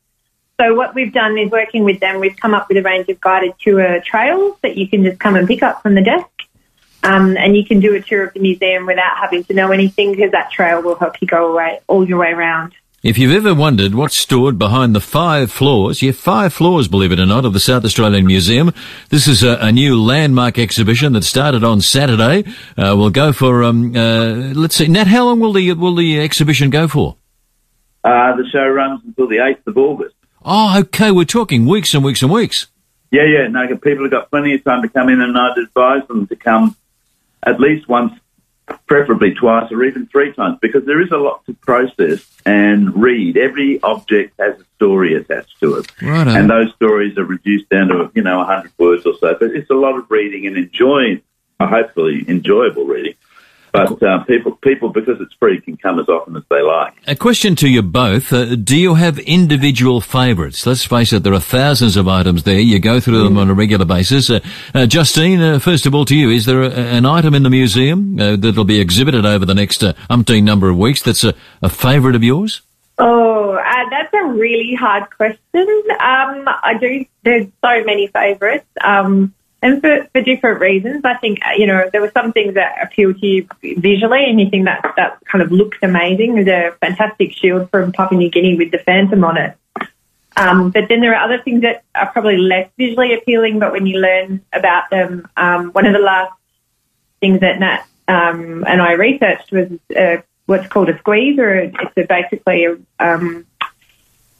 So 0.59 0.75
what 0.75 0.93
we've 0.93 1.13
done 1.13 1.37
is 1.37 1.49
working 1.49 1.85
with 1.85 2.01
them. 2.01 2.19
We've 2.19 2.35
come 2.35 2.53
up 2.53 2.67
with 2.67 2.77
a 2.77 2.81
range 2.81 3.07
of 3.07 3.21
guided 3.21 3.53
tour 3.59 4.01
trails 4.01 4.57
that 4.61 4.75
you 4.75 4.89
can 4.89 5.05
just 5.05 5.17
come 5.17 5.35
and 5.35 5.47
pick 5.47 5.63
up 5.63 5.81
from 5.81 5.95
the 5.95 6.01
desk. 6.01 6.27
Um, 7.03 7.37
and 7.37 7.55
you 7.55 7.65
can 7.65 7.79
do 7.79 7.95
a 7.95 8.01
tour 8.01 8.25
of 8.25 8.33
the 8.33 8.39
museum 8.39 8.85
without 8.85 9.17
having 9.17 9.43
to 9.45 9.53
know 9.53 9.71
anything 9.71 10.11
because 10.11 10.31
that 10.31 10.51
trail 10.51 10.81
will 10.81 10.95
help 10.95 11.21
you 11.21 11.27
go 11.27 11.51
away 11.51 11.79
all 11.87 12.07
your 12.07 12.19
way 12.19 12.31
around. 12.31 12.73
If 13.01 13.17
you've 13.17 13.31
ever 13.31 13.55
wondered 13.55 13.95
what's 13.95 14.17
stored 14.17 14.59
behind 14.59 14.93
the 14.93 14.99
five 14.99 15.49
floors, 15.49 16.01
yeah, 16.01 16.11
five 16.11 16.51
floors, 16.51 16.89
believe 16.89 17.13
it 17.13 17.19
or 17.19 17.25
not, 17.25 17.45
of 17.45 17.53
the 17.53 17.59
South 17.61 17.85
Australian 17.85 18.27
Museum, 18.27 18.73
this 19.07 19.25
is 19.25 19.41
a, 19.41 19.57
a 19.61 19.71
new 19.71 20.01
landmark 20.01 20.59
exhibition 20.59 21.13
that 21.13 21.23
started 21.23 21.63
on 21.63 21.79
Saturday. 21.79 22.43
Uh, 22.77 22.95
we'll 22.97 23.09
go 23.09 23.31
for, 23.31 23.63
um, 23.63 23.95
uh, 23.95 24.51
let's 24.53 24.75
see, 24.75 24.89
Nat, 24.89 25.07
how 25.07 25.23
long 25.23 25.39
will 25.39 25.53
the 25.53 25.71
will 25.73 25.95
the 25.95 26.19
exhibition 26.19 26.69
go 26.69 26.89
for? 26.89 27.15
Uh, 28.03 28.35
the 28.35 28.45
show 28.51 28.67
runs 28.67 29.01
until 29.05 29.29
the 29.29 29.37
8th 29.37 29.65
of 29.67 29.77
August. 29.77 30.15
Oh, 30.43 30.79
okay, 30.79 31.11
we're 31.11 31.23
talking 31.23 31.65
weeks 31.65 31.93
and 31.93 32.03
weeks 32.03 32.21
and 32.21 32.29
weeks. 32.29 32.67
Yeah, 33.11 33.23
yeah, 33.23 33.47
no, 33.47 33.65
people 33.77 34.03
have 34.03 34.11
got 34.11 34.29
plenty 34.29 34.55
of 34.55 34.63
time 34.65 34.81
to 34.81 34.89
come 34.89 35.07
in, 35.07 35.21
and 35.21 35.37
I'd 35.37 35.57
advise 35.57 36.05
them 36.09 36.27
to 36.27 36.35
come 36.35 36.75
at 37.43 37.59
least 37.59 37.87
once 37.87 38.13
preferably 38.87 39.33
twice 39.33 39.71
or 39.71 39.83
even 39.83 40.05
three 40.07 40.31
times, 40.33 40.57
because 40.61 40.85
there 40.85 41.01
is 41.01 41.11
a 41.11 41.17
lot 41.17 41.45
to 41.45 41.53
process 41.53 42.25
and 42.45 42.95
read. 42.95 43.37
Every 43.37 43.81
object 43.81 44.39
has 44.39 44.59
a 44.59 44.63
story 44.75 45.15
attached 45.15 45.59
to 45.59 45.75
it, 45.75 46.01
Righto. 46.01 46.31
and 46.31 46.49
those 46.49 46.73
stories 46.75 47.17
are 47.17 47.25
reduced 47.25 47.69
down 47.69 47.87
to 47.89 48.11
you 48.13 48.21
know 48.21 48.43
hundred 48.43 48.71
words 48.77 49.05
or 49.05 49.13
so. 49.19 49.35
But 49.39 49.51
it's 49.51 49.69
a 49.69 49.75
lot 49.75 49.97
of 49.97 50.09
reading 50.09 50.47
and 50.47 50.57
enjoying, 50.57 51.21
hopefully 51.59 52.25
enjoyable 52.27 52.85
reading. 52.85 53.15
But 53.71 54.01
uh, 54.01 54.23
people, 54.23 54.53
people, 54.53 54.89
because 54.89 55.17
it's 55.21 55.33
free, 55.33 55.61
can 55.61 55.77
come 55.77 55.99
as 55.99 56.07
often 56.09 56.35
as 56.35 56.43
they 56.49 56.61
like. 56.61 56.93
A 57.07 57.15
question 57.15 57.55
to 57.57 57.69
you 57.69 57.81
both. 57.81 58.33
Uh, 58.33 58.55
do 58.55 58.77
you 58.77 58.95
have 58.95 59.19
individual 59.19 60.01
favourites? 60.01 60.65
Let's 60.65 60.85
face 60.85 61.13
it, 61.13 61.23
there 61.23 61.33
are 61.33 61.39
thousands 61.39 61.95
of 61.97 62.07
items 62.07 62.43
there. 62.43 62.59
You 62.59 62.79
go 62.79 62.99
through 62.99 63.23
them 63.23 63.37
on 63.37 63.49
a 63.49 63.53
regular 63.53 63.85
basis. 63.85 64.29
Uh, 64.29 64.39
uh, 64.73 64.85
Justine, 64.85 65.41
uh, 65.41 65.59
first 65.59 65.85
of 65.85 65.93
all 65.93 66.05
to 66.05 66.15
you, 66.15 66.29
is 66.29 66.45
there 66.45 66.63
a, 66.63 66.69
an 66.69 67.05
item 67.05 67.33
in 67.33 67.43
the 67.43 67.49
museum 67.49 68.19
uh, 68.19 68.35
that'll 68.35 68.63
be 68.63 68.79
exhibited 68.79 69.25
over 69.25 69.45
the 69.45 69.55
next 69.55 69.83
uh, 69.83 69.93
umpteen 70.09 70.43
number 70.43 70.69
of 70.69 70.77
weeks 70.77 71.01
that's 71.01 71.23
a, 71.23 71.33
a 71.61 71.69
favourite 71.69 72.15
of 72.15 72.23
yours? 72.23 72.61
Oh, 72.97 73.53
uh, 73.53 73.89
that's 73.89 74.13
a 74.13 74.25
really 74.25 74.75
hard 74.75 75.09
question. 75.15 75.39
Um, 75.53 76.47
I 76.47 76.75
do. 76.79 77.05
There's 77.23 77.45
so 77.63 77.83
many 77.85 78.07
favourites, 78.07 78.67
um, 78.83 79.33
and 79.61 79.81
for, 79.81 80.07
for 80.11 80.21
different 80.21 80.59
reasons. 80.59 81.03
I 81.03 81.15
think 81.15 81.39
uh, 81.45 81.51
you 81.57 81.67
know 81.67 81.89
there 81.91 82.01
were 82.01 82.11
some 82.11 82.31
things 82.31 82.55
that 82.55 82.81
appeal 82.81 83.13
to 83.13 83.25
you 83.25 83.47
visually, 83.61 84.49
think 84.49 84.65
that 84.65 84.93
that 84.95 85.19
kind 85.25 85.41
of 85.41 85.51
looks 85.51 85.77
amazing. 85.81 86.35
There's 86.35 86.73
a 86.73 86.77
fantastic 86.77 87.33
shield 87.33 87.69
from 87.69 87.91
Papua 87.91 88.19
New 88.19 88.29
Guinea 88.29 88.55
with 88.55 88.71
the 88.71 88.79
phantom 88.79 89.23
on 89.23 89.37
it. 89.37 89.55
Um, 90.37 90.71
but 90.71 90.87
then 90.87 91.01
there 91.01 91.15
are 91.15 91.25
other 91.25 91.41
things 91.43 91.63
that 91.63 91.83
are 91.93 92.11
probably 92.11 92.37
less 92.37 92.69
visually 92.77 93.13
appealing, 93.13 93.59
but 93.59 93.73
when 93.73 93.85
you 93.85 93.99
learn 93.99 94.41
about 94.53 94.89
them, 94.89 95.27
um, 95.35 95.71
one 95.71 95.85
of 95.85 95.93
the 95.93 95.99
last 95.99 96.31
things 97.19 97.41
that 97.41 97.59
Nat 97.59 97.85
um, 98.07 98.63
and 98.65 98.81
I 98.81 98.93
researched 98.93 99.51
was 99.51 99.67
uh, 99.95 100.21
what's 100.45 100.67
called 100.67 100.89
a 100.89 100.97
squeeze, 100.99 101.37
or 101.37 101.55
it's 101.55 101.97
a 101.97 102.03
basically 102.03 102.65
a, 102.65 102.77
um, 102.99 103.45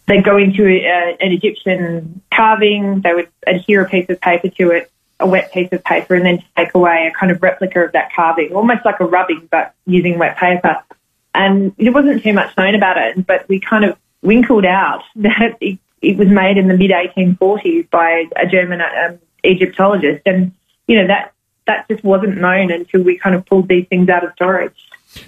they 0.08 0.22
go 0.22 0.38
into 0.38 0.66
a, 0.66 1.18
an 1.20 1.32
Egyptian 1.32 2.22
carving, 2.34 3.02
they 3.02 3.14
would 3.14 3.30
adhere 3.46 3.82
a 3.82 3.90
piece 3.90 4.10
of 4.10 4.20
paper 4.20 4.50
to 4.50 4.72
it, 4.72 4.92
a 5.20 5.28
wet 5.28 5.52
piece 5.52 5.70
of 5.72 5.84
paper, 5.84 6.16
and 6.16 6.26
then 6.26 6.44
take 6.56 6.74
away 6.74 7.12
a 7.14 7.18
kind 7.18 7.32
of 7.32 7.42
replica 7.42 7.82
of 7.82 7.92
that 7.92 8.14
carving, 8.14 8.54
almost 8.54 8.86
like 8.86 9.00
a 9.00 9.06
rubbing, 9.06 9.48
but 9.52 9.74
using 9.86 10.18
wet 10.18 10.38
paper. 10.38 10.78
And 11.34 11.76
there 11.78 11.92
wasn't 11.92 12.24
too 12.24 12.34
much 12.34 12.56
known 12.58 12.76
about 12.76 12.98
it, 12.98 13.26
but 13.26 13.48
we 13.48 13.60
kind 13.60 13.86
of 13.86 13.98
winkled 14.22 14.66
out 14.66 15.04
that 15.18 15.58
it, 15.62 15.80
it 16.02 16.18
was 16.18 16.28
made 16.28 16.58
in 16.58 16.68
the 16.68 16.78
mid 16.78 16.92
1840s 16.92 17.90
by 17.90 18.26
a 18.36 18.48
German 18.48 18.82
um, 18.82 19.20
Egyptologist, 19.44 20.22
and 20.26 20.54
you 20.88 20.96
know 20.96 21.08
that 21.08 21.34
that 21.68 21.88
just 21.88 22.04
wasn't 22.04 22.38
known 22.38 22.72
until 22.72 23.04
we 23.04 23.18
kind 23.18 23.36
of 23.36 23.46
pulled 23.46 23.68
these 23.68 23.88
things 23.88 24.10
out 24.10 24.24
of 24.24 24.34
storage. 24.34 24.74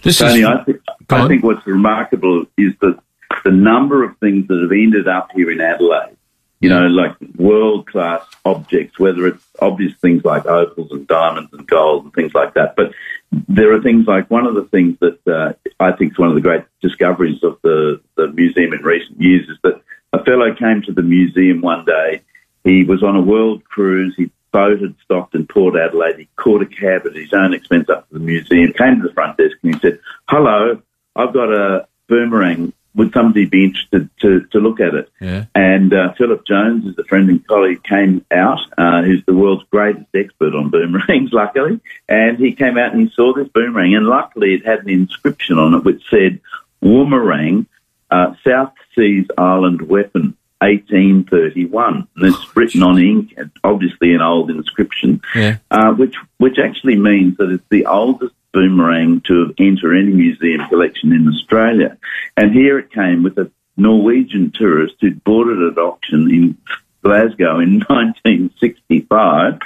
This 0.02 0.18
Tony, 0.18 0.42
is, 0.42 0.46
I, 0.46 0.64
think, 0.64 0.82
I 1.10 1.28
think 1.28 1.44
what's 1.44 1.66
remarkable 1.66 2.46
is 2.58 2.74
the 2.82 3.00
the 3.44 3.52
number 3.52 4.04
of 4.04 4.18
things 4.18 4.48
that 4.48 4.60
have 4.62 4.72
ended 4.72 5.08
up 5.08 5.32
here 5.34 5.52
in 5.52 5.62
Adelaide. 5.62 6.18
You 6.62 6.70
know, 6.70 6.86
like 6.88 7.16
world 7.38 7.88
class 7.88 8.24
objects, 8.46 9.00
whether 9.00 9.28
it's 9.28 9.44
obvious 9.60 9.94
things 9.96 10.24
like 10.24 10.46
opals 10.46 10.92
and 10.92 11.08
diamonds 11.08 11.52
and 11.54 11.68
gold 11.68 12.04
and 12.04 12.14
things 12.14 12.34
like 12.36 12.54
that. 12.54 12.76
But 12.76 12.94
there 13.32 13.74
are 13.74 13.82
things 13.82 14.06
like 14.08 14.30
one 14.30 14.46
of 14.46 14.56
the 14.56 14.66
things 14.66 14.98
that 15.00 15.28
uh, 15.28 15.54
I 15.80 15.92
think 15.94 16.14
is 16.14 16.20
one 16.20 16.30
of 16.30 16.36
the 16.36 16.42
great 16.42 16.64
discoveries 16.82 17.44
of 17.44 17.58
the, 17.64 18.00
the 18.16 18.28
museum 18.28 18.74
in 18.74 18.82
recent 18.82 19.20
years 19.20 19.50
is 19.50 19.58
that 19.64 19.82
a 20.14 20.24
fellow 20.24 20.54
came 20.54 20.82
to 20.84 20.94
the 20.94 21.02
museum 21.02 21.62
one 21.62 21.84
day. 21.86 22.22
He 22.64 22.84
was 22.84 23.02
on 23.02 23.16
a 23.16 23.22
world 23.22 23.64
cruise. 23.64 24.14
He 24.16 24.30
boated, 24.52 24.96
stopped 25.04 25.34
in 25.34 25.48
Port 25.48 25.76
Adelaide. 25.76 26.20
He 26.20 26.28
caught 26.36 26.62
a 26.62 26.66
cab 26.66 27.08
at 27.08 27.16
his 27.16 27.34
own 27.34 27.54
expense 27.54 27.90
up 27.90 28.08
to 28.10 28.16
the 28.16 28.20
museum, 28.20 28.74
came 28.74 29.02
to 29.02 29.08
the 29.08 29.14
front 29.14 29.38
desk 29.38 29.58
and 29.64 29.74
he 29.74 29.80
said, 29.80 30.00
hello, 30.28 30.82
I've 31.16 31.34
got 31.34 31.52
a 31.52 31.88
boomerang. 32.08 32.74
Would 32.96 33.14
somebody 33.14 33.46
be 33.46 33.64
interested 33.66 34.10
to, 34.20 34.42
to 34.52 34.60
look 34.60 34.80
at 34.82 34.94
it? 34.94 35.10
Yeah. 35.22 35.46
And 35.56 35.94
uh, 35.94 36.14
Philip 36.18 36.46
Jones, 36.46 36.84
who's 36.84 36.98
a 37.00 37.06
friend 37.06 37.30
and 37.30 37.46
colleague, 37.48 37.84
came 37.84 38.26
out, 38.32 38.60
uh, 38.78 39.02
who's 39.02 39.24
the 39.26 39.34
world's 39.34 39.64
greatest 39.72 40.08
expert 40.14 40.54
on 40.54 40.70
boomerangs, 40.70 41.30
luckily. 41.34 41.80
And 42.10 42.38
he 42.38 42.54
came 42.54 42.78
out 42.78 42.92
and 42.94 43.02
he 43.08 43.14
saw 43.16 43.34
this 43.34 43.48
boomerang, 43.48 43.96
and 43.96 44.08
luckily 44.08 44.56
it 44.56 44.66
had 44.66 44.80
an 44.80 44.90
inscription 44.90 45.58
on 45.58 45.74
it 45.74 45.84
which 45.86 46.04
said, 46.10 46.42
Woomerang, 46.84 47.66
uh, 48.10 48.34
South 48.46 48.74
Seas 48.94 49.28
Island 49.38 49.84
Weapon, 49.84 50.36
1831. 50.60 52.08
And 52.16 52.26
it's 52.26 52.56
written 52.56 52.84
on 52.84 53.00
ink, 53.00 53.36
obviously 53.64 54.14
an 54.14 54.22
old 54.22 54.50
inscription, 54.50 55.22
Yeah. 55.34 55.58
uh, 55.70 55.94
which, 55.94 56.16
which 56.38 56.58
actually 56.60 56.98
means 56.98 57.38
that 57.38 57.52
it's 57.52 57.64
the 57.70 57.86
oldest 57.86 58.34
boomerang 58.54 59.22
to 59.22 59.54
enter 59.58 59.96
any 59.96 60.12
museum 60.12 60.68
collection 60.68 61.14
in 61.14 61.28
Australia. 61.28 61.98
And 62.38 62.54
here 62.54 62.80
it 62.80 62.92
came 62.92 63.24
with 63.24 63.38
a 63.38 63.52
Norwegian 63.78 64.52
tourist 64.52 64.96
who'd 65.00 65.24
bought 65.24 65.48
it 65.48 65.72
at 65.72 65.78
auction 65.78 66.30
in 66.30 66.58
Glasgow 67.04 67.60
in 67.60 67.80
1965. 67.88 69.60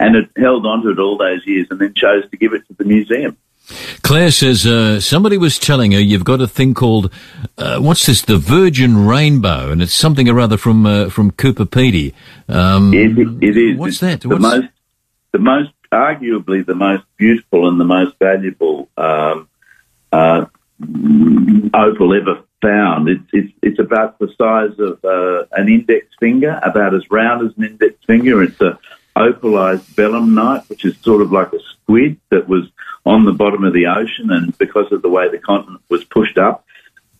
and 0.00 0.16
it 0.16 0.30
held 0.36 0.66
on 0.66 0.82
to 0.82 0.90
it 0.90 0.98
all 0.98 1.16
those 1.16 1.46
years 1.46 1.68
and 1.70 1.80
then 1.80 1.94
chose 1.94 2.28
to 2.30 2.36
give 2.36 2.52
it 2.52 2.66
to 2.66 2.74
the 2.74 2.84
museum. 2.84 3.36
Claire 4.02 4.32
says 4.32 4.66
uh, 4.66 5.00
somebody 5.00 5.38
was 5.38 5.58
telling 5.58 5.92
her 5.92 6.00
you've 6.00 6.24
got 6.24 6.40
a 6.40 6.48
thing 6.48 6.74
called 6.74 7.12
uh, 7.56 7.78
what's 7.78 8.06
this? 8.06 8.22
The 8.22 8.36
Virgin 8.36 9.06
Rainbow, 9.06 9.70
and 9.70 9.80
it's 9.80 9.94
something 9.94 10.28
or 10.28 10.40
other 10.40 10.56
from 10.56 10.84
uh, 10.84 11.08
from 11.08 11.30
Coober 11.30 11.66
Pedy. 11.66 12.12
Um, 12.48 12.92
it, 12.92 13.16
it 13.42 13.56
is. 13.56 13.78
What's 13.78 14.00
that? 14.00 14.22
The 14.22 14.30
What's... 14.30 14.42
most, 14.42 14.68
the 15.30 15.38
most, 15.38 15.70
arguably 15.92 16.64
the 16.64 16.74
most 16.74 17.04
beautiful 17.16 17.68
and 17.68 17.80
the 17.80 17.84
most 17.84 18.18
valuable 18.18 18.88
um, 18.96 19.48
uh, 20.10 20.46
opal 21.74 22.14
ever 22.14 22.42
found. 22.60 23.08
It's 23.08 23.28
it's 23.32 23.52
it's 23.62 23.78
about 23.78 24.18
the 24.18 24.32
size 24.38 24.78
of 24.78 25.04
uh, 25.04 25.46
an 25.52 25.68
index 25.68 26.06
finger, 26.18 26.58
about 26.62 26.94
as 26.94 27.10
round 27.10 27.46
as 27.46 27.56
an 27.56 27.64
index 27.64 27.96
finger. 28.06 28.42
It's 28.42 28.60
a 28.60 28.78
opalized 29.16 29.94
belemnite, 29.94 30.68
which 30.68 30.84
is 30.84 30.96
sort 30.98 31.22
of 31.22 31.32
like 31.32 31.52
a 31.52 31.60
squid 31.60 32.18
that 32.30 32.48
was 32.48 32.64
on 33.04 33.24
the 33.24 33.32
bottom 33.32 33.64
of 33.64 33.72
the 33.72 33.86
ocean, 33.86 34.30
and 34.30 34.56
because 34.58 34.90
of 34.92 35.02
the 35.02 35.10
way 35.10 35.28
the 35.28 35.38
continent 35.38 35.82
was 35.88 36.04
pushed 36.04 36.38
up, 36.38 36.64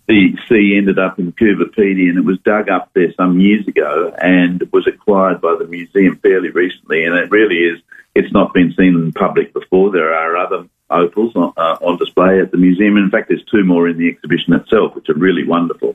the 0.06 0.36
sea 0.48 0.76
ended 0.76 0.98
up 0.98 1.18
in 1.18 1.32
Coober 1.32 1.70
and 1.76 2.18
it 2.18 2.24
was 2.24 2.38
dug 2.40 2.68
up 2.68 2.90
there 2.92 3.12
some 3.14 3.38
years 3.40 3.66
ago 3.66 4.12
and 4.20 4.62
was 4.72 4.86
acquired 4.86 5.40
by 5.40 5.56
the 5.58 5.66
museum 5.66 6.16
fairly 6.16 6.50
recently. 6.50 7.04
And 7.04 7.14
it 7.14 7.30
really 7.30 7.58
is, 7.58 7.80
it's 8.14 8.32
not 8.32 8.52
been 8.52 8.74
seen 8.76 8.94
in 8.94 9.12
public 9.12 9.52
before. 9.52 9.90
There 9.90 10.12
are 10.12 10.36
other 10.36 10.68
opals 10.90 11.34
on, 11.36 11.52
uh, 11.56 11.78
on 11.80 11.98
display 11.98 12.40
at 12.40 12.50
the 12.50 12.58
museum. 12.58 12.96
In 12.96 13.10
fact, 13.10 13.28
there's 13.28 13.44
two 13.44 13.64
more 13.64 13.88
in 13.88 13.96
the 13.96 14.08
exhibition 14.08 14.52
itself, 14.54 14.94
which 14.94 15.08
are 15.08 15.14
really 15.14 15.44
wonderful. 15.46 15.94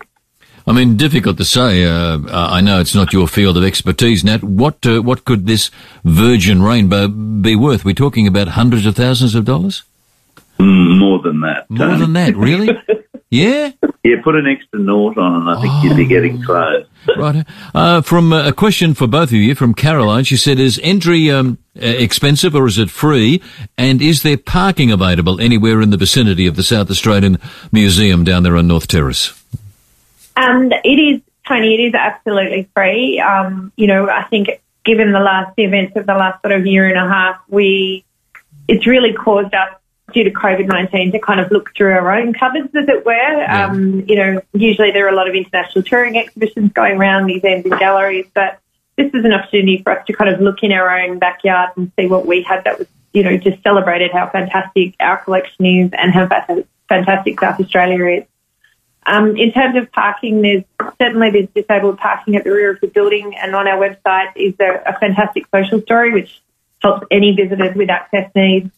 I 0.65 0.73
mean, 0.73 0.97
difficult 0.97 1.37
to 1.37 1.45
say. 1.45 1.85
Uh, 1.85 2.19
I 2.29 2.59
know 2.59 2.81
it's 2.81 2.95
not 2.95 3.13
your 3.13 3.27
field 3.29 3.55
of 3.55 3.63
expertise, 3.63 4.25
Nat. 4.25 4.43
What 4.43 4.85
uh, 4.85 5.01
what 5.01 5.23
could 5.23 5.47
this 5.47 5.71
Virgin 6.03 6.61
Rainbow 6.61 7.07
be 7.07 7.55
worth? 7.55 7.85
We're 7.85 7.93
talking 7.93 8.27
about 8.27 8.49
hundreds 8.49 8.85
of 8.85 8.93
thousands 8.97 9.33
of 9.33 9.45
dollars. 9.45 9.83
Mm, 10.59 10.99
more 10.99 11.21
than 11.21 11.39
that. 11.41 11.69
More 11.69 11.95
than 11.95 12.11
that, 12.13 12.35
really? 12.35 12.67
yeah. 13.29 13.71
Yeah, 14.03 14.21
put 14.23 14.35
an 14.35 14.47
extra 14.47 14.79
naught 14.79 15.17
on, 15.17 15.41
and 15.41 15.49
I 15.49 15.61
think 15.61 15.73
oh. 15.73 15.83
you'd 15.83 15.97
be 15.97 16.05
getting 16.05 16.41
close. 16.41 16.85
right. 17.17 17.45
Uh, 17.75 18.01
from 18.01 18.31
uh, 18.31 18.47
a 18.47 18.53
question 18.53 18.93
for 18.93 19.07
both 19.07 19.29
of 19.29 19.33
you 19.33 19.53
from 19.53 19.73
Caroline, 19.73 20.23
she 20.23 20.37
said, 20.37 20.59
"Is 20.59 20.79
entry 20.81 21.29
um, 21.29 21.57
expensive 21.75 22.55
or 22.55 22.67
is 22.67 22.77
it 22.77 22.89
free? 22.89 23.41
And 23.77 24.01
is 24.01 24.23
there 24.23 24.37
parking 24.37 24.91
available 24.91 25.41
anywhere 25.41 25.81
in 25.81 25.89
the 25.89 25.97
vicinity 25.97 26.47
of 26.47 26.55
the 26.55 26.63
South 26.63 26.89
Australian 26.89 27.37
Museum 27.71 28.23
down 28.23 28.43
there 28.43 28.55
on 28.55 28.67
North 28.67 28.87
Terrace?" 28.87 29.33
Um, 30.37 30.71
it 30.71 30.87
is, 30.87 31.21
Tony, 31.47 31.75
it 31.75 31.87
is 31.89 31.93
absolutely 31.95 32.69
free. 32.73 33.19
Um, 33.19 33.73
you 33.75 33.87
know, 33.87 34.09
I 34.09 34.23
think 34.23 34.61
given 34.85 35.11
the 35.11 35.19
last 35.19 35.53
events 35.57 35.97
of 35.97 36.05
the 36.05 36.13
last 36.13 36.41
sort 36.41 36.53
of 36.53 36.65
year 36.65 36.87
and 36.87 36.97
a 36.97 37.11
half, 37.11 37.41
we, 37.49 38.05
it's 38.69 38.87
really 38.87 39.13
caused 39.13 39.53
us 39.53 39.73
due 40.13 40.23
to 40.23 40.31
COVID-19 40.31 41.11
to 41.11 41.19
kind 41.19 41.39
of 41.39 41.51
look 41.51 41.75
through 41.75 41.91
our 41.91 42.11
own 42.11 42.33
cupboards, 42.33 42.73
as 42.75 42.87
it 42.87 43.05
were. 43.05 43.13
Yeah. 43.13 43.67
Um, 43.67 44.05
you 44.07 44.15
know, 44.15 44.41
usually 44.53 44.91
there 44.91 45.05
are 45.05 45.09
a 45.09 45.15
lot 45.15 45.27
of 45.27 45.35
international 45.35 45.83
touring 45.83 46.17
exhibitions 46.17 46.71
going 46.73 46.97
around, 46.97 47.25
museums 47.25 47.65
and 47.65 47.77
galleries, 47.77 48.27
but 48.33 48.59
this 48.95 49.13
is 49.13 49.25
an 49.25 49.33
opportunity 49.33 49.81
for 49.83 49.99
us 49.99 50.05
to 50.07 50.13
kind 50.13 50.33
of 50.33 50.39
look 50.39 50.63
in 50.63 50.71
our 50.71 50.99
own 50.99 51.19
backyard 51.19 51.71
and 51.75 51.91
see 51.99 52.07
what 52.07 52.25
we 52.25 52.41
had 52.41 52.63
that 52.63 52.79
was, 52.79 52.87
you 53.13 53.23
know, 53.23 53.37
just 53.37 53.61
celebrated 53.63 54.11
how 54.11 54.29
fantastic 54.29 54.95
our 54.99 55.17
collection 55.23 55.65
is 55.65 55.91
and 55.93 56.13
how 56.13 56.27
fantastic 56.87 57.39
South 57.39 57.59
Australia 57.59 58.21
is. 58.21 58.27
Um, 59.05 59.37
in 59.37 59.51
terms 59.53 59.77
of 59.77 59.91
parking, 59.91 60.41
there's 60.41 60.63
certainly 61.01 61.31
there's 61.31 61.47
disabled 61.53 61.97
parking 61.97 62.35
at 62.35 62.43
the 62.43 62.51
rear 62.51 62.71
of 62.71 62.81
the 62.81 62.87
building, 62.87 63.35
and 63.35 63.55
on 63.55 63.67
our 63.67 63.77
website 63.77 64.33
is 64.35 64.53
a, 64.59 64.81
a 64.85 64.99
fantastic 64.99 65.45
social 65.53 65.81
story 65.81 66.11
which 66.11 66.41
helps 66.81 67.07
any 67.09 67.33
visitors 67.33 67.75
with 67.75 67.89
access 67.89 68.29
needs 68.35 68.69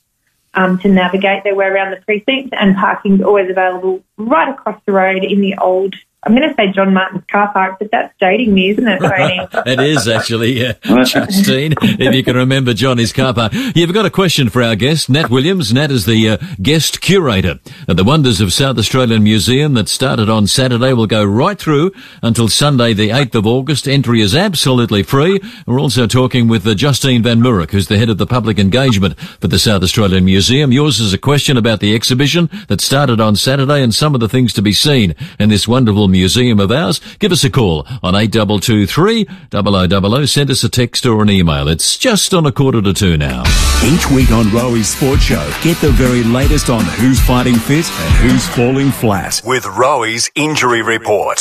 um, 0.54 0.80
to 0.80 0.90
navigate 0.90 1.44
their 1.44 1.56
way 1.56 1.66
around 1.66 1.92
the 1.92 1.98
precinct. 1.98 2.54
And 2.58 2.76
parking 2.76 3.16
is 3.16 3.22
always 3.22 3.50
available 3.50 4.04
right 4.18 4.50
across 4.50 4.82
the 4.86 4.92
road 4.92 5.24
in 5.24 5.42
the 5.42 5.58
old 5.58 5.96
I'm 6.24 6.36
going 6.36 6.50
to 6.50 6.54
say 6.56 6.70
John 6.74 6.94
Martin's 6.94 7.24
car 7.32 7.50
park, 7.54 7.78
but 7.80 7.92
that's 7.92 8.14
dating 8.20 8.54
me, 8.54 8.72
isn't 8.72 8.86
it, 8.86 9.00
Tony? 9.00 9.40
it 9.66 9.80
is 9.80 10.06
actually, 10.06 10.60
yeah. 10.60 10.74
Justine, 10.84 11.74
if 11.82 12.14
you 12.14 12.24
can 12.26 12.36
remember 12.36 12.74
Johnny's 12.74 13.14
car 13.14 13.34
park. 13.34 13.54
You've 13.54 13.94
got 13.94 14.06
a 14.06 14.10
question 14.10 14.50
for 14.50 14.62
our 14.62 14.76
guest, 14.76 15.10
Nat 15.10 15.30
Williams. 15.30 15.72
Nat 15.74 15.92
is 15.92 16.06
the 16.06 16.32
uh, 16.32 16.38
guest 16.62 17.00
curator 17.00 17.62
at 17.88 17.96
the 17.96 18.04
Wonders 18.04 18.42
of 18.42 18.52
South 18.52 18.78
Australian 18.78 19.24
Museum 19.24 19.76
that 19.76 19.88
started 19.88 20.28
on 20.28 20.46
Saturday 20.46 20.92
will 20.92 21.08
go 21.08 21.24
right 21.24 21.58
through 21.58 21.94
until 22.22 22.50
Sunday, 22.50 22.94
the 22.94 23.12
8th 23.12 23.36
of 23.36 23.48
August. 23.48 23.88
Entry 23.88 24.20
is 24.20 24.36
absolutely 24.36 25.04
free. 25.04 25.40
We're 25.66 25.80
also 25.80 26.06
talking 26.06 26.50
with 26.50 26.68
uh, 26.68 26.76
Justine 26.76 27.24
Van 27.24 27.40
Mourik, 27.40 27.72
who's 27.72 27.88
the 27.88 27.98
head 27.98 28.10
of 28.10 28.18
the 28.18 28.28
public 28.28 28.60
engagement 28.60 29.18
for 29.40 29.48
the 29.48 29.58
South 29.58 29.84
Australian 29.84 30.26
Museum. 30.26 30.74
Yours 30.74 31.00
is 31.00 31.14
a 31.14 31.18
question 31.18 31.56
about 31.56 31.80
the 31.80 31.96
exhibition 31.96 32.50
that 32.68 32.82
started 32.82 33.22
on 33.22 33.38
Saturday 33.38 33.82
and 33.82 33.96
some 33.96 34.14
of 34.14 34.20
the 34.20 34.28
things 34.28 34.52
to 34.52 34.62
be 34.62 34.74
seen 34.74 35.16
in 35.40 35.48
this 35.48 35.66
wonderful 35.66 36.09
museum 36.10 36.60
of 36.60 36.72
ours, 36.72 37.00
give 37.20 37.32
us 37.32 37.44
a 37.44 37.50
call 37.50 37.88
on 38.04 38.16
8223 38.16 39.28
0000. 39.52 40.28
Send 40.28 40.52
us 40.52 40.64
a 40.64 40.70
text 40.70 41.06
or 41.06 41.22
an 41.22 41.30
email. 41.30 41.68
It's 41.68 41.98
just 41.98 42.34
on 42.34 42.46
a 42.46 42.52
quarter 42.52 42.82
to 42.82 42.94
two 42.94 43.18
now. 43.18 43.44
Each 43.84 44.10
week 44.12 44.32
on 44.32 44.46
Rowi's 44.46 44.90
Sports 44.90 45.24
Show, 45.24 45.54
get 45.64 45.78
the 45.78 45.92
very 45.92 46.24
latest 46.24 46.70
on 46.70 46.84
who's 46.84 47.20
fighting 47.22 47.56
fit 47.56 47.90
and 47.90 48.14
who's 48.32 48.48
falling 48.50 48.92
flat 48.92 49.42
with 49.46 49.64
Rowi's 49.64 50.30
Injury 50.36 50.82
Report. 50.82 51.40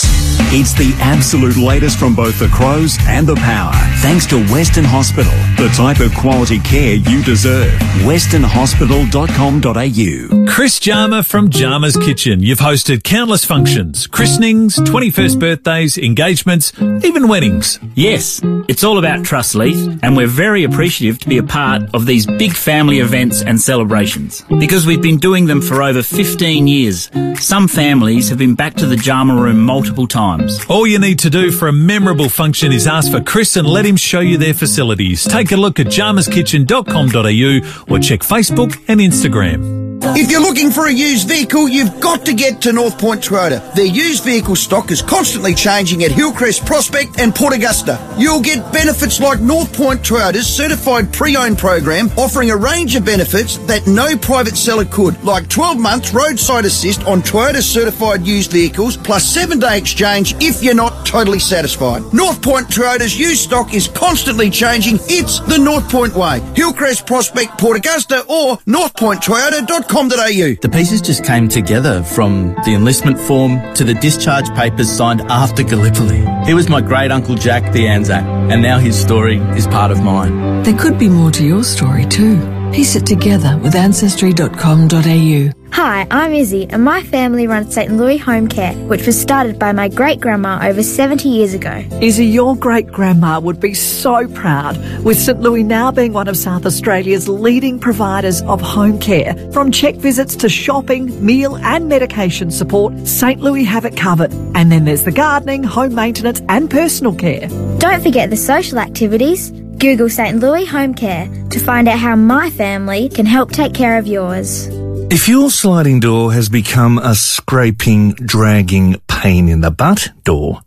It's 0.51 0.73
the 0.73 0.95
absolute 1.03 1.59
latest 1.59 1.99
from 1.99 2.17
both 2.17 2.39
the 2.39 2.49
Crows 2.49 2.97
and 3.03 3.27
the 3.27 3.35
Power. 3.35 3.75
Thanks 3.99 4.25
to 4.29 4.43
Western 4.47 4.85
Hospital, 4.85 5.31
the 5.59 5.69
type 5.77 6.01
of 6.01 6.15
quality 6.15 6.59
care 6.61 6.95
you 6.95 7.23
deserve. 7.23 7.71
westernhospital.com.au. 8.09 10.47
Chris 10.51 10.81
Jarma 10.81 11.23
from 11.23 11.51
Jarma's 11.51 11.99
Kitchen. 11.99 12.43
You've 12.43 12.61
hosted 12.61 13.05
countless 13.05 13.45
functions, 13.45 14.07
christenings, 14.07 14.77
21st 14.77 15.39
birthdays, 15.39 15.99
engagements, 15.99 16.73
even 16.81 17.29
weddings. 17.29 17.79
Yes, 17.95 18.41
it's 18.69 18.83
all 18.83 18.97
about 18.97 19.27
trust, 19.27 19.55
Leith, 19.55 19.99
and 20.03 20.17
we're 20.17 20.27
very 20.27 20.65
appreciative 20.65 21.19
to 21.19 21.29
be 21.29 21.37
a 21.37 21.43
part 21.43 21.83
of 21.93 22.07
these 22.07 22.25
big 22.25 22.55
family 22.55 23.01
events 23.01 23.43
and 23.43 23.61
celebrations. 23.61 24.43
Because 24.59 24.87
we've 24.87 25.03
been 25.03 25.19
doing 25.19 25.45
them 25.45 25.61
for 25.61 25.83
over 25.83 26.03
15 26.03 26.67
years. 26.67 27.11
Some 27.39 27.69
families 27.69 28.31
have 28.31 28.39
been 28.39 28.55
back 28.55 28.73
to 28.77 28.87
the 28.87 28.97
Jarma 28.97 29.39
room 29.39 29.61
multiple 29.61 30.07
times. 30.07 30.38
All 30.69 30.87
you 30.87 30.99
need 30.99 31.19
to 31.21 31.31
do 31.31 31.51
for 31.51 31.69
a 31.69 31.73
memorable 31.73 32.29
function 32.29 32.71
is 32.73 32.87
ask 32.87 33.11
for 33.11 33.21
Chris 33.21 33.57
and 33.57 33.67
let 33.69 33.87
him 33.87 33.97
show 33.97 34.21
you 34.21 34.39
their 34.39 34.55
facilities. 34.55 35.25
Take 35.25 35.51
a 35.53 35.57
look 35.57 35.81
at 35.81 35.87
jarmaskitchen.com.au 35.87 37.93
or 37.93 37.99
check 37.99 38.21
Facebook 38.21 38.79
and 38.89 39.01
Instagram. 39.01 39.78
If 40.17 40.31
you're 40.31 40.41
looking 40.41 40.71
for 40.71 40.87
a 40.87 40.93
used 40.93 41.29
vehicle, 41.29 41.69
you've 41.69 42.01
got 42.01 42.25
to 42.25 42.33
get 42.33 42.63
to 42.63 42.73
North 42.73 42.99
Point 42.99 43.23
Toyota. 43.23 43.75
Their 43.75 43.85
used 43.85 44.25
vehicle 44.25 44.57
stock 44.57 44.91
is 44.91 45.03
constantly 45.03 45.55
changing 45.55 46.03
at 46.03 46.11
Hillcrest 46.11 46.65
Prospect 46.65 47.21
and 47.21 47.35
Port 47.35 47.55
Augusta. 47.55 47.99
You'll 48.19 48.41
get 48.41 48.73
benefits 48.73 49.21
like 49.21 49.41
North 49.41 49.73
Point 49.77 50.01
Toyota's 50.01 50.47
certified 50.47 51.13
pre-owned 51.13 51.59
program, 51.59 52.09
offering 52.17 52.51
a 52.51 52.57
range 52.57 52.97
of 52.97 53.05
benefits 53.05 53.59
that 53.67 53.87
no 53.87 54.17
private 54.17 54.57
seller 54.57 54.87
could, 54.87 55.23
like 55.23 55.49
12 55.49 55.79
months 55.79 56.15
roadside 56.15 56.65
assist 56.65 57.05
on 57.05 57.21
Toyota 57.21 57.63
certified 57.63 58.27
used 58.27 58.51
vehicles, 58.51 58.97
plus 58.97 59.37
7-day 59.37 59.77
exchange 59.77 60.35
if 60.41 60.63
you're 60.63 60.75
not 60.75 61.05
totally 61.05 61.39
satisfied. 61.39 62.03
North 62.15 62.41
Point 62.41 62.69
Toyota's 62.69 63.19
used 63.19 63.43
stock 63.43 63.75
is 63.75 63.89
constantly 63.89 64.49
changing. 64.49 64.99
It's 65.03 65.41
the 65.41 65.59
North 65.59 65.89
Point 65.91 66.15
way. 66.15 66.41
Hillcrest 66.57 67.07
Prospect, 67.07 67.59
Port 67.59 67.77
Augusta, 67.77 68.25
or 68.29 68.57
northpointtoyota.com 68.59 69.98
the 70.07 70.69
pieces 70.69 71.01
just 71.01 71.25
came 71.25 71.49
together 71.49 72.05
from 72.05 72.55
the 72.65 72.73
enlistment 72.73 73.19
form 73.19 73.59
to 73.75 73.83
the 73.83 73.95
discharge 73.95 74.49
papers 74.55 74.89
signed 74.89 75.23
after 75.23 75.65
Gallipoli. 75.65 76.25
He 76.47 76.55
was 76.55 76.69
my 76.69 76.81
great 76.81 77.11
uncle 77.11 77.35
Jack 77.35 77.73
the 77.73 77.89
Anzac, 77.89 78.23
and 78.23 78.63
now 78.63 78.79
his 78.79 78.97
story 78.97 79.39
is 79.57 79.67
part 79.67 79.91
of 79.91 80.01
mine. 80.01 80.63
There 80.63 80.79
could 80.79 81.01
be 81.01 81.09
more 81.09 81.33
to 81.33 81.45
your 81.45 81.65
story 81.65 82.07
too. 82.07 82.58
Piece 82.73 82.97
it 82.97 83.07
together 83.07 83.59
with 83.63 83.75
ancestry.com.au. 83.75 85.53
Hi, 85.73 86.07
I'm 86.11 86.33
Izzy, 86.33 86.67
and 86.71 86.85
my 86.85 87.03
family 87.03 87.47
runs 87.47 87.73
St. 87.75 87.93
Louis 87.93 88.17
Home 88.19 88.49
Care, 88.49 88.75
which 88.89 89.07
was 89.07 89.21
started 89.21 89.59
by 89.59 89.73
my 89.73 89.89
great 89.89 90.21
grandma 90.21 90.59
over 90.69 90.83
70 90.83 91.29
years 91.29 91.55
ago. 91.55 91.85
Izzy, 92.01 92.27
your 92.27 92.57
great 92.57 92.89
grandma 92.89 93.39
would 93.39 93.61
be 93.61 93.75
so 93.75 94.27
proud, 94.29 94.77
with 95.05 95.19
St. 95.19 95.41
Louis 95.41 95.63
now 95.63 95.91
being 95.91 96.13
one 96.13 96.27
of 96.29 96.37
South 96.37 96.67
Australia's 96.67 97.29
leading 97.29 97.79
providers 97.79 98.43
of 98.43 98.61
home 98.61 98.99
care. 98.99 99.35
From 99.53 99.71
check 99.71 99.95
visits 99.97 100.35
to 100.37 100.49
shopping, 100.49 101.25
meal, 101.25 101.57
and 101.59 101.89
medication 101.89 102.51
support, 102.51 103.07
St. 103.07 103.41
Louis 103.41 103.65
have 103.65 103.85
it 103.85 103.97
covered. 103.97 104.33
And 104.55 104.73
then 104.73 104.85
there's 104.85 105.05
the 105.05 105.13
gardening, 105.13 105.63
home 105.65 105.95
maintenance, 105.95 106.43
and 106.49 106.71
personal 106.71 107.15
care. 107.15 107.49
Don't 107.79 108.03
forget 108.03 108.31
the 108.31 108.37
social 108.37 108.79
activities. 108.79 109.53
Google 109.79 110.09
St. 110.09 110.41
Louis 110.41 110.67
Home 110.67 110.95
Care 110.95 111.29
to 111.51 111.61
find 111.61 111.87
out 111.89 111.99
how 111.99 112.17
my 112.17 112.51
family 112.51 113.09
can 113.09 113.27
help 113.27 113.53
take 113.53 113.75
care 113.75 113.99
of 113.99 114.07
yours. 114.07 114.69
If 115.11 115.29
your 115.29 115.51
sliding 115.51 116.01
door 116.01 116.33
has 116.33 116.49
become 116.49 116.99
a 116.99 117.15
scraping, 117.15 118.13
dragging 118.15 119.01
pain 119.09 119.49
in 119.49 119.61
the 119.61 119.71
butt 119.71 120.09
door, 120.25 120.61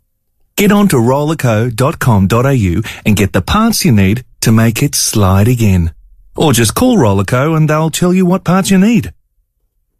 get 0.56 0.72
on 0.72 0.88
to 0.88 0.96
rollerco.com.au 0.96 2.90
and 3.04 3.16
get 3.16 3.32
the 3.32 3.42
parts 3.42 3.84
you 3.84 3.92
need 3.92 4.24
to 4.40 4.50
make 4.50 4.82
it 4.82 4.94
slide 4.94 5.48
again. 5.48 5.92
Or 6.34 6.52
just 6.52 6.74
call 6.74 6.96
Rollerco 6.96 7.56
and 7.56 7.68
they'll 7.68 7.90
tell 7.90 8.14
you 8.14 8.24
what 8.24 8.44
parts 8.44 8.70
you 8.70 8.78
need. 8.78 9.12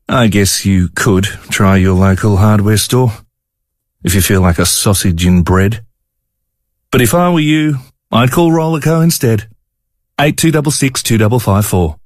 I 0.09 0.29
guess 0.29 0.65
you 0.65 0.89
could 0.89 1.25
try 1.25 1.77
your 1.77 1.95
local 1.95 2.39
hardware 2.39 2.79
store 2.79 3.13
if 4.03 4.15
you 4.15 4.23
feel 4.23 4.41
like 4.41 4.59
a 4.59 4.67
sausage 4.67 5.25
in 5.27 5.43
bread. 5.43 5.85
But 6.91 7.01
if 7.01 7.15
I 7.15 7.31
were 7.31 7.41
you, 7.41 7.77
I'd 8.13 8.31
call 8.31 8.51
Rollerco 8.51 9.03
instead. 9.03 9.49
8266 10.21 11.03
2554. 11.03 11.97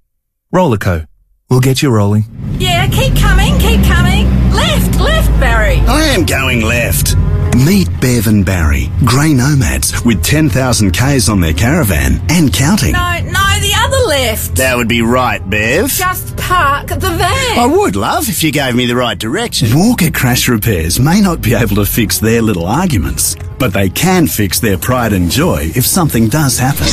Rollerco. 0.54 1.06
We'll 1.50 1.60
get 1.60 1.82
you 1.82 1.90
rolling. 1.90 2.24
Yeah, 2.58 2.88
keep 2.88 3.16
coming, 3.16 3.58
keep 3.58 3.82
coming. 3.84 4.26
Left, 4.52 5.00
left, 5.00 5.40
Barry. 5.40 5.78
I 5.86 6.02
am 6.16 6.24
going 6.24 6.62
left. 6.62 7.16
Meet 7.56 7.88
Bev 8.00 8.26
and 8.26 8.44
Barry, 8.44 8.90
grey 9.04 9.32
nomads 9.32 10.04
with 10.04 10.22
10,000 10.22 10.90
Ks 10.92 11.28
on 11.28 11.40
their 11.40 11.54
caravan 11.54 12.20
and 12.28 12.52
counting. 12.52 12.92
No, 12.92 13.18
no, 13.22 13.44
the 13.60 13.72
other 13.74 13.75
left. 14.16 14.56
That 14.56 14.76
would 14.76 14.88
be 14.88 15.02
right, 15.02 15.48
Bev. 15.48 15.88
Just 15.90 16.36
park 16.36 16.88
the 16.88 17.10
van. 17.10 17.58
I 17.58 17.66
would, 17.66 17.96
love, 17.96 18.28
if 18.28 18.42
you 18.42 18.50
gave 18.50 18.74
me 18.74 18.86
the 18.86 18.96
right 18.96 19.18
direction. 19.18 19.68
Walker 19.74 20.10
Crash 20.10 20.48
Repairs 20.48 20.98
may 20.98 21.20
not 21.20 21.42
be 21.42 21.54
able 21.54 21.76
to 21.76 21.84
fix 21.86 22.18
their 22.18 22.40
little 22.40 22.66
arguments, 22.66 23.36
but 23.58 23.72
they 23.72 23.88
can 23.90 24.26
fix 24.26 24.58
their 24.58 24.78
pride 24.78 25.12
and 25.12 25.30
joy 25.30 25.70
if 25.74 25.84
something 25.84 26.28
does 26.28 26.58
happen. 26.58 26.86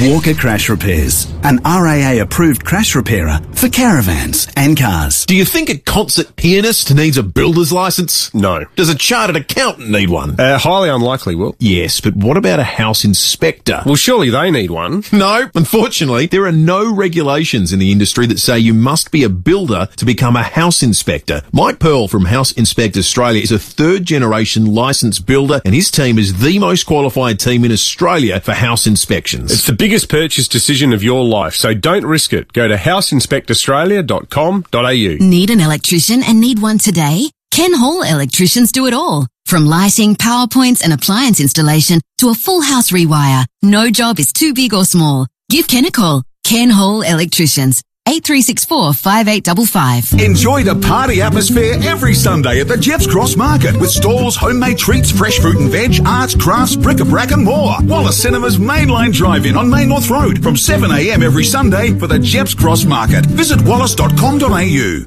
Walker 0.00 0.34
Crash 0.34 0.68
Repairs, 0.68 1.32
an 1.44 1.60
RAA 1.64 2.20
approved 2.20 2.64
crash 2.64 2.96
repairer 2.96 3.38
for 3.52 3.68
caravans 3.68 4.48
and 4.56 4.76
cars. 4.76 5.24
Do 5.24 5.36
you 5.36 5.44
think 5.44 5.70
a 5.70 5.78
concert 5.78 6.34
pianist 6.34 6.92
needs 6.92 7.16
a 7.16 7.22
builder's 7.22 7.72
license? 7.72 8.34
No. 8.34 8.64
Does 8.74 8.88
a 8.88 8.96
chartered 8.96 9.36
accountant 9.36 9.90
need 9.90 10.10
one? 10.10 10.38
Uh, 10.38 10.58
highly 10.58 10.88
unlikely, 10.88 11.36
Will. 11.36 11.54
Yes, 11.60 12.00
but 12.00 12.16
what 12.16 12.36
about 12.36 12.58
a 12.58 12.64
house 12.64 13.04
inspector? 13.04 13.82
Well, 13.86 13.94
surely 13.94 14.30
they 14.30 14.50
need 14.50 14.72
one. 14.72 15.04
No, 15.12 15.48
unfortunately, 15.54 16.26
there 16.26 16.44
are 16.44 16.52
no 16.52 16.92
regulations 16.92 17.72
in 17.72 17.78
the 17.78 17.92
industry 17.92 18.26
that 18.26 18.40
say 18.40 18.58
you 18.58 18.74
must 18.74 19.12
be 19.12 19.22
a 19.22 19.28
builder 19.28 19.86
to 19.96 20.04
become 20.04 20.34
a 20.34 20.42
house 20.42 20.82
inspector. 20.82 21.42
Mike 21.52 21.78
Pearl 21.78 22.08
from 22.08 22.24
House 22.24 22.50
Inspect 22.50 22.96
Australia 22.96 23.40
is 23.42 23.52
a 23.52 23.60
third 23.60 24.04
generation 24.04 24.66
licensed 24.74 25.24
builder 25.24 25.62
and 25.64 25.72
his 25.72 25.92
team 25.92 26.18
is 26.18 26.40
the 26.40 26.58
most 26.58 26.84
qualified 26.84 27.38
team 27.38 27.64
in 27.64 27.70
Australia 27.70 28.40
for 28.40 28.54
house 28.54 28.88
inspections. 28.88 29.52
It's 29.52 29.66
the 29.66 29.83
biggest 29.84 30.08
purchase 30.08 30.48
decision 30.48 30.94
of 30.94 31.02
your 31.02 31.22
life, 31.22 31.54
so 31.54 31.74
don't 31.74 32.06
risk 32.06 32.32
it. 32.32 32.50
Go 32.54 32.66
to 32.66 32.74
houseinspectaustralia.com.au. 32.74 35.16
Need 35.20 35.50
an 35.50 35.60
electrician 35.60 36.22
and 36.22 36.40
need 36.40 36.58
one 36.58 36.78
today? 36.78 37.28
Ken 37.50 37.74
Hall 37.74 38.02
Electricians 38.02 38.72
do 38.72 38.86
it 38.86 38.94
all. 38.94 39.26
From 39.44 39.66
lighting, 39.66 40.16
power 40.16 40.48
points 40.48 40.82
and 40.82 40.94
appliance 40.94 41.38
installation 41.38 42.00
to 42.16 42.30
a 42.30 42.34
full 42.34 42.62
house 42.62 42.92
rewire. 42.92 43.44
No 43.60 43.90
job 43.90 44.18
is 44.18 44.32
too 44.32 44.54
big 44.54 44.72
or 44.72 44.86
small. 44.86 45.26
Give 45.50 45.68
Ken 45.68 45.84
a 45.84 45.90
call. 45.90 46.22
Ken 46.44 46.70
Hall 46.70 47.02
Electricians. 47.02 47.82
8364 48.14 48.92
5855. 48.94 50.20
Enjoy 50.20 50.62
the 50.62 50.76
party 50.86 51.20
atmosphere 51.20 51.74
every 51.82 52.14
Sunday 52.14 52.60
at 52.60 52.68
the 52.68 52.78
Gepps 52.78 53.08
Cross 53.08 53.34
Market 53.36 53.76
with 53.80 53.90
stalls, 53.90 54.36
homemade 54.36 54.78
treats, 54.78 55.10
fresh 55.10 55.40
fruit 55.40 55.56
and 55.56 55.68
veg, 55.68 56.00
arts, 56.06 56.36
crafts, 56.36 56.76
bric-a-brac 56.76 57.32
and 57.32 57.44
more. 57.44 57.74
Wallis 57.82 58.22
Cinemas 58.22 58.56
Mainline 58.58 59.12
Drive-In 59.12 59.56
on 59.56 59.68
Main 59.68 59.88
North 59.88 60.08
Road 60.10 60.40
from 60.44 60.54
7am 60.54 61.24
every 61.24 61.42
Sunday 61.42 61.92
for 61.98 62.06
the 62.06 62.20
Gepps 62.20 62.54
Cross 62.54 62.84
Market. 62.84 63.26
Visit 63.26 63.60
wallis.com.au. 63.62 65.04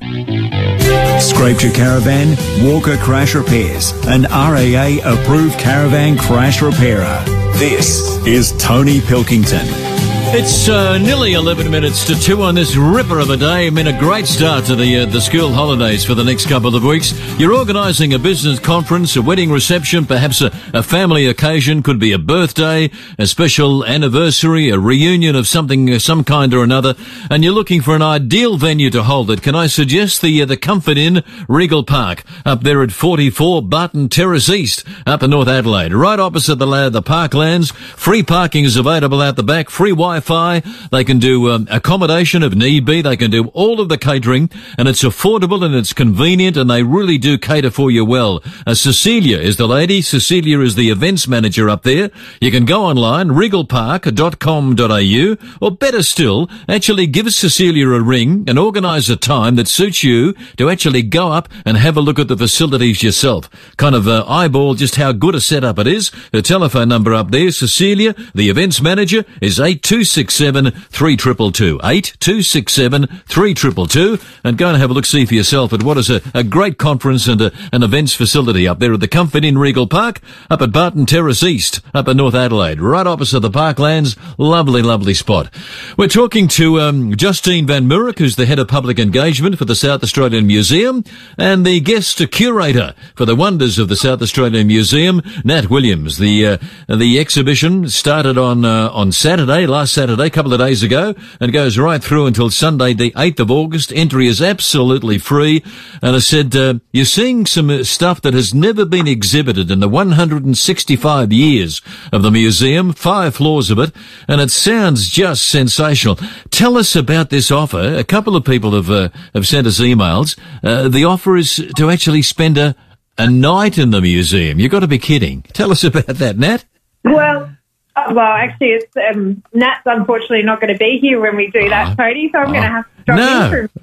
Scraped 1.22 1.64
your 1.64 1.74
caravan? 1.74 2.36
Walker 2.62 2.98
Crash 2.98 3.36
Repairs, 3.36 3.94
an 4.08 4.24
RAA 4.24 4.98
approved 5.06 5.58
caravan 5.58 6.18
crash 6.18 6.62
repairer. 6.62 7.24
This 7.58 8.18
is 8.28 8.52
Tony 8.58 9.00
Pilkington. 9.00 9.97
It's 10.30 10.68
uh, 10.68 10.98
nearly 10.98 11.34
11 11.34 11.72
minutes 11.72 12.06
to 12.06 12.14
2 12.14 12.44
on 12.44 12.54
this 12.54 12.76
ripper 12.76 13.18
of 13.20 13.30
a 13.30 13.38
day. 13.38 13.68
I 13.68 13.70
mean, 13.70 13.88
a 13.88 13.98
great 13.98 14.28
start 14.28 14.66
to 14.66 14.76
the 14.76 14.98
uh, 14.98 15.06
the 15.06 15.22
school 15.22 15.54
holidays 15.54 16.04
for 16.04 16.16
the 16.16 16.24
next 16.24 16.48
couple 16.48 16.76
of 16.76 16.84
weeks. 16.84 17.14
You're 17.40 17.54
organising 17.54 18.14
a 18.14 18.20
business 18.20 18.60
conference, 18.60 19.16
a 19.16 19.22
wedding 19.22 19.50
reception, 19.50 20.06
perhaps 20.06 20.42
a, 20.42 20.52
a 20.74 20.84
family 20.84 21.28
occasion, 21.28 21.82
could 21.82 21.98
be 21.98 22.12
a 22.12 22.20
birthday, 22.20 22.92
a 23.18 23.26
special 23.26 23.86
anniversary, 23.86 24.70
a 24.70 24.78
reunion 24.78 25.34
of 25.34 25.48
something, 25.48 25.90
uh, 25.94 25.98
some 25.98 26.26
kind 26.26 26.54
or 26.54 26.62
another, 26.62 26.96
and 27.32 27.46
you're 27.46 27.54
looking 27.54 27.82
for 27.82 27.96
an 27.96 28.02
ideal 28.02 28.58
venue 28.58 28.90
to 28.90 29.04
hold 29.04 29.32
it. 29.32 29.42
Can 29.42 29.56
I 29.56 29.68
suggest 29.68 30.22
the 30.22 30.42
uh, 30.42 30.46
the 30.46 30.58
Comfort 30.58 30.98
Inn, 30.98 31.24
Regal 31.48 31.86
Park, 31.86 32.26
up 32.46 32.63
there 32.63 32.84
at 32.84 32.92
44 32.92 33.62
Barton 33.62 34.10
Terrace 34.10 34.50
East, 34.50 34.84
up 35.06 35.24
in 35.24 35.30
North 35.30 35.48
Adelaide, 35.48 35.94
right 35.94 36.20
opposite 36.20 36.56
the 36.56 36.90
the 36.90 37.02
parklands. 37.02 37.74
Free 37.74 38.24
parking 38.24 38.66
is 38.66 38.76
available 38.76 39.22
out 39.22 39.38
the 39.38 39.44
back. 39.44 39.70
Free 39.70 39.92
Wi 39.92 40.16
Wi-Fi. 40.17 40.62
They 40.91 41.03
can 41.03 41.19
do 41.19 41.51
um, 41.51 41.67
accommodation 41.69 42.41
if 42.43 42.56
need 42.56 42.86
be. 42.86 43.01
They 43.01 43.17
can 43.17 43.32
do 43.32 43.47
all 43.49 43.80
of 43.80 43.89
the 43.89 43.97
catering, 43.97 44.49
and 44.77 44.88
it's 44.88 45.03
affordable 45.03 45.63
and 45.63 45.75
it's 45.75 45.93
convenient, 45.93 46.58
and 46.58 46.69
they 46.69 46.84
really 46.84 47.17
do 47.17 47.38
cater 47.38 47.71
for 47.71 47.89
you 47.91 48.06
well. 48.06 48.41
Uh, 48.65 48.73
Cecilia 48.73 49.38
is 49.38 49.58
the 49.58 49.67
lady. 49.67 50.01
Cecilia 50.01 50.62
is 50.62 50.75
the 50.75 50.89
events 50.89 51.27
manager 51.27 51.69
up 51.69 51.84
there. 51.84 52.10
You 52.41 52.51
can 52.51 52.65
go 52.65 52.84
online, 52.84 53.30
regalpark.com.au, 53.30 55.58
or 55.62 55.71
better 55.71 56.03
still, 56.03 56.49
actually 56.67 57.08
give 57.08 57.34
Cecilia 57.34 57.89
a 57.89 58.01
ring 58.01 58.45
and 58.47 58.58
organise 58.58 59.10
a 59.10 59.17
time 59.17 59.56
that 59.56 59.67
suits 59.67 60.03
you 60.03 60.34
to 60.58 60.69
actually 60.69 61.03
go 61.03 61.32
up 61.32 61.49
and 61.65 61.77
have 61.77 61.97
a 61.97 62.01
look 62.01 62.19
at 62.19 62.27
the 62.27 62.38
facilities 62.38 63.01
yourself. 63.03 63.49
Kind 63.77 63.95
of 63.95 64.08
uh, 64.08 64.25
eyeball 64.27 64.75
just 64.75 64.95
how 64.95 65.12
good 65.12 65.36
a 65.36 65.41
setup 65.41 65.80
it 65.80 65.88
is. 65.88 66.12
Her 66.34 66.41
telephone 66.41 66.89
number 66.89 67.13
up 67.13 67.32
there, 67.32 67.51
Cecilia, 67.51 68.15
the 68.34 68.49
events 68.49 68.82
manager, 68.82 69.25
is 69.41 69.60
826 69.60 70.07
267 70.08 70.72
3222. 70.72 71.80
8267 71.84 73.08
3222. 73.28 74.26
And 74.43 74.58
go 74.58 74.70
and 74.70 74.78
have 74.78 74.89
a 74.89 74.93
look 74.93 75.06
see 75.06 75.26
for 75.26 75.34
yourself 75.34 75.74
at 75.74 75.84
what 75.84 75.98
is 75.98 76.10
a, 76.10 76.22
a 76.34 76.43
great 76.43 76.78
conference 76.78 77.28
and 77.28 77.41
a, 77.41 77.52
an 77.72 77.84
events 77.84 78.13
facility 78.13 78.67
up 78.67 78.80
there 78.80 78.93
at 78.93 79.00
the 79.00 79.08
Comfort 79.08 79.43
Inn 79.43 79.58
Regal 79.58 79.88
Park, 79.88 80.22
up 80.50 80.62
at 80.62 80.72
Barton 80.72 81.06
Terrace 81.06 81.43
East, 81.43 81.82
up 81.93 82.08
in 82.08 82.17
North 82.17 82.36
Adelaide, 82.36 82.80
right 82.80 83.08
opposite 83.08 83.39
the 83.41 83.50
Parklands. 83.50 84.17
Lovely, 84.38 84.82
lovely 84.82 85.13
spot. 85.13 85.54
We're 85.98 86.08
talking 86.08 86.48
to 86.50 86.80
um, 86.80 87.15
Justine 87.15 87.65
Van 87.67 87.88
Mourik, 87.88 88.20
who's 88.20 88.36
the 88.36 88.46
head 88.46 88.60
of 88.60 88.67
public 88.67 89.00
engagement 89.00 89.58
for 89.58 89.65
the 89.65 89.76
South 89.76 90.04
Australian 90.04 90.48
Museum, 90.48 91.04
and 91.38 91.65
the 91.65 91.80
guest 91.80 92.22
curator 92.32 92.93
for 93.15 93.26
the 93.26 93.36
wonders 93.36 93.80
of 93.80 93.88
the 93.88 93.96
South 93.96 94.22
Australian 94.22 94.67
Museum, 94.67 95.22
Nat 95.43 95.70
Williams. 95.70 96.17
The 96.17 96.46
uh, 96.46 96.58
the 96.88 97.20
exhibition 97.20 97.89
started 97.89 98.38
on 98.38 98.65
uh, 98.65 98.89
on 98.91 99.12
Saturday, 99.12 99.65
last 99.65 99.93
Saturday, 99.98 100.28
a 100.28 100.30
couple 100.30 100.54
of 100.54 100.60
days 100.60 100.84
ago, 100.84 101.16
and 101.40 101.52
goes 101.52 101.80
right 101.80 102.04
through 102.04 102.28
until 102.28 102.52
Sunday, 102.52 102.94
the 102.94 103.10
8th 103.14 103.40
of 103.40 103.50
August. 103.50 103.92
Entry 103.92 104.28
is 104.28 104.44
absolutely 104.44 105.18
free. 105.18 105.64
And 106.04 106.16
I 106.16 106.20
said, 106.20 106.56
uh, 106.56 106.76
you're 106.92 107.04
seeing 107.04 107.48
some 107.48 107.72
uh, 107.72 107.84
stuff 107.84 108.22
that 108.22 108.36
has 108.36 108.54
never 108.54 108.86
been 108.86 109.08
exhibited 109.08 109.72
in 109.72 109.80
the 109.80 109.90
165 109.90 111.34
years 111.34 111.82
of 112.14 112.22
the 112.22 112.30
museum, 112.30 112.94
five 112.94 113.38
floors 113.38 113.72
of 113.72 113.80
it, 113.80 113.92
and 114.28 114.40
it 114.40 114.52
sounds 114.52 115.10
just 115.10 115.50
sensational. 115.50 116.20
Tell 116.52 116.78
us 116.78 116.96
about 116.96 117.32
this 117.32 117.50
offer. 117.50 117.96
A 117.96 118.04
couple 118.04 118.36
of 118.36 118.46
people 118.46 118.74
have, 118.74 118.92
uh, 118.92 119.10
have 119.34 119.48
sent 119.48 119.66
us 119.66 119.80
emails. 119.80 120.38
Uh, 120.62 120.90
the 120.90 121.06
offer 121.06 121.36
is 121.36 121.56
to 121.76 121.90
actually 121.90 122.22
spend 122.22 122.60
a, 122.60 122.76
a 123.18 123.32
night 123.32 123.80
in 123.80 123.90
the 123.90 124.02
museum. 124.02 124.60
You've 124.60 124.70
got 124.70 124.82
to 124.82 124.88
be 124.88 125.00
kidding. 125.00 125.42
Tell 125.54 125.72
us 125.72 125.84
about 125.84 126.06
that, 126.06 126.38
Nat. 126.38 126.66
Well, 127.04 127.57
uh, 127.98 128.14
well, 128.14 128.32
actually, 128.32 128.68
it's 128.80 128.96
um, 128.98 129.44
Nat's 129.54 129.82
unfortunately 129.86 130.44
not 130.44 130.62
going 130.62 130.72
to 130.74 130.78
be 130.80 131.00
here 131.00 131.20
when 131.20 131.36
we 131.36 131.50
do 131.52 131.68
that, 131.70 131.98
Tony. 131.98 132.30
So 132.32 132.40
I'm 132.40 132.52
going 132.52 132.62
to 132.64 132.70
have 132.70 132.86
to 132.98 133.04
drop 133.04 133.18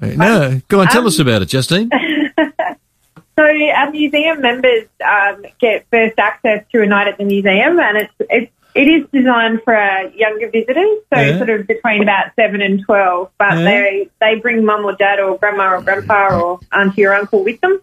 No, 0.01 0.07
in. 0.07 0.17
no. 0.17 0.61
Go 0.67 0.81
on, 0.81 0.87
tell 0.87 1.01
Um, 1.01 1.07
us 1.07 1.19
about 1.19 1.41
it, 1.41 1.47
Justine. 1.49 1.89
So 3.37 3.43
our 3.43 3.91
museum 3.91 4.39
members 4.39 4.85
um, 5.05 5.45
get 5.59 5.85
first 5.91 6.17
access 6.17 6.63
to 6.71 6.81
a 6.81 6.85
night 6.85 7.09
at 7.09 7.17
the 7.17 7.25
museum, 7.25 7.77
and 7.81 7.97
it's 7.97 8.13
it's 8.29 8.51
it 8.73 8.87
is 8.87 9.05
designed 9.11 9.61
for 9.63 9.75
our 9.75 10.07
younger 10.11 10.49
visitors, 10.49 10.99
so 11.13 11.19
Yeah. 11.19 11.37
sort 11.39 11.49
of 11.49 11.67
between 11.67 12.01
about 12.01 12.27
seven 12.37 12.61
and 12.61 12.81
twelve. 12.85 13.31
But 13.37 13.57
Yeah. 13.57 13.65
they 13.65 14.09
they 14.21 14.35
bring 14.39 14.63
mum 14.63 14.85
or 14.85 14.93
dad 14.93 15.19
or 15.19 15.37
grandma 15.37 15.75
or 15.75 15.81
grandpa 15.81 16.39
or 16.39 16.59
auntie 16.71 17.03
or 17.05 17.13
uncle 17.13 17.43
with 17.43 17.59
them. 17.59 17.81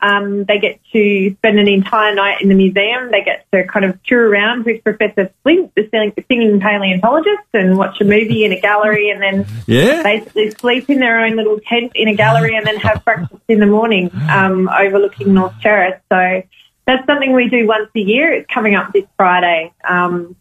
Um, 0.00 0.44
they 0.44 0.58
get 0.58 0.78
to 0.92 1.34
spend 1.38 1.58
an 1.58 1.68
entire 1.68 2.14
night 2.14 2.42
in 2.42 2.48
the 2.48 2.54
museum. 2.54 3.10
They 3.10 3.22
get 3.22 3.46
to 3.52 3.66
kind 3.66 3.84
of 3.84 4.02
tour 4.02 4.28
around 4.28 4.66
with 4.66 4.84
Professor 4.84 5.30
Flint, 5.42 5.74
the 5.74 5.88
singing, 5.90 6.12
singing 6.28 6.60
paleontologist, 6.60 7.48
and 7.54 7.78
watch 7.78 8.00
a 8.00 8.04
movie 8.04 8.44
in 8.44 8.52
a 8.52 8.60
gallery, 8.60 9.10
and 9.10 9.22
then 9.22 9.46
Yeah. 9.66 10.02
basically 10.02 10.50
sleep 10.50 10.90
in 10.90 11.00
their 11.00 11.20
own 11.20 11.36
little 11.36 11.58
tent 11.66 11.92
in 11.94 12.08
a 12.08 12.14
gallery, 12.14 12.56
and 12.56 12.66
then 12.66 12.76
have 12.76 13.04
breakfast 13.04 13.42
in 13.48 13.58
the 13.58 13.66
morning 13.66 14.10
um, 14.28 14.68
overlooking 14.68 15.32
North 15.32 15.54
Terrace. 15.62 16.00
So 16.12 16.42
that's 16.86 17.06
something 17.06 17.32
we 17.32 17.48
do 17.48 17.66
once 17.66 17.88
a 17.96 18.00
year. 18.00 18.32
It's 18.32 18.50
coming 18.52 18.74
up 18.74 18.92
this 18.92 19.06
Friday. 19.16 19.72
Um, 19.88 20.36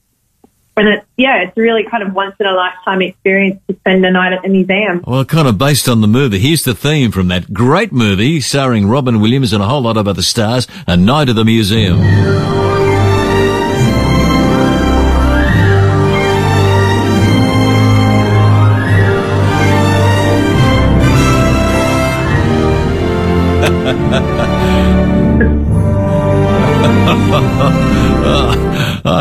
and 0.78 0.88
it's, 0.90 1.06
yeah, 1.18 1.44
it's 1.44 1.58
really 1.58 1.84
kind 1.90 2.04
of 2.04 2.14
once 2.14 2.36
in 2.40 2.46
a 2.46 2.54
lifetime 2.54 3.02
experience 3.02 3.62
to 3.68 3.76
spend 3.76 4.06
a 4.06 4.12
night 4.12 4.34
at 4.34 4.42
the 4.42 4.50
museum. 4.50 5.04
Well, 5.08 5.24
kind 5.26 5.48
of 5.48 5.58
based 5.58 5.88
on 5.88 6.02
the 6.02 6.08
movie. 6.08 6.40
Here's 6.40 6.64
the 6.64 6.76
theme 6.76 7.12
from 7.12 7.30
that 7.30 7.54
great 7.54 7.92
movie 7.92 8.42
starring 8.42 8.88
Robin 8.88 9.20
Williams 9.20 9.54
and 9.54 9.64
a 9.64 9.68
whole 9.68 9.82
lot 9.82 9.98
of 9.98 10.08
other 10.08 10.22
stars, 10.22 10.68
A 10.88 10.98
Night 10.98 11.30
at 11.30 11.36
the 11.36 11.46
Museum. 11.46 12.55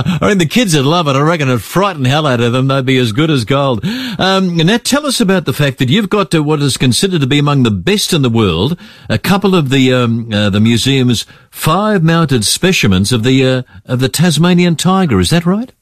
I 0.21 0.29
mean, 0.29 0.39
the 0.39 0.47
kids 0.47 0.75
would 0.75 0.85
love 0.85 1.09
it. 1.09 1.17
I 1.17 1.21
reckon 1.21 1.49
it'd 1.49 1.63
frighten 1.63 2.05
hell 2.05 2.27
out 2.27 2.41
of 2.41 2.53
them. 2.53 2.69
They'd 2.69 2.87
be 2.87 2.99
as 2.99 3.13
good 3.13 3.31
as 3.31 3.45
gold. 3.45 3.85
Um, 4.19 4.57
now, 4.57 4.79
tell 4.79 5.07
us 5.07 5.21
about 5.21 5.45
the 5.45 5.53
fact 5.53 5.79
that 5.79 5.89
you've 5.89 6.11
got 6.11 6.35
what 6.35 6.61
is 6.63 6.77
considered 6.77 7.21
to 7.21 7.27
be 7.27 7.39
among 7.39 7.63
the 7.63 7.71
best 7.71 8.13
in 8.13 8.23
the 8.23 8.31
world. 8.31 8.79
A 9.09 9.19
couple 9.19 9.55
of 9.55 9.71
the 9.71 9.93
um, 9.93 10.33
uh, 10.33 10.51
the 10.51 10.61
museum's 10.61 11.27
five 11.51 12.03
mounted 12.03 12.45
specimens 12.45 13.13
of 13.13 13.23
the 13.23 13.47
uh, 13.47 13.63
of 13.85 14.01
the 14.01 14.09
Tasmanian 14.09 14.77
tiger. 14.77 15.21
Is 15.21 15.31
that 15.31 15.47
right? 15.47 15.73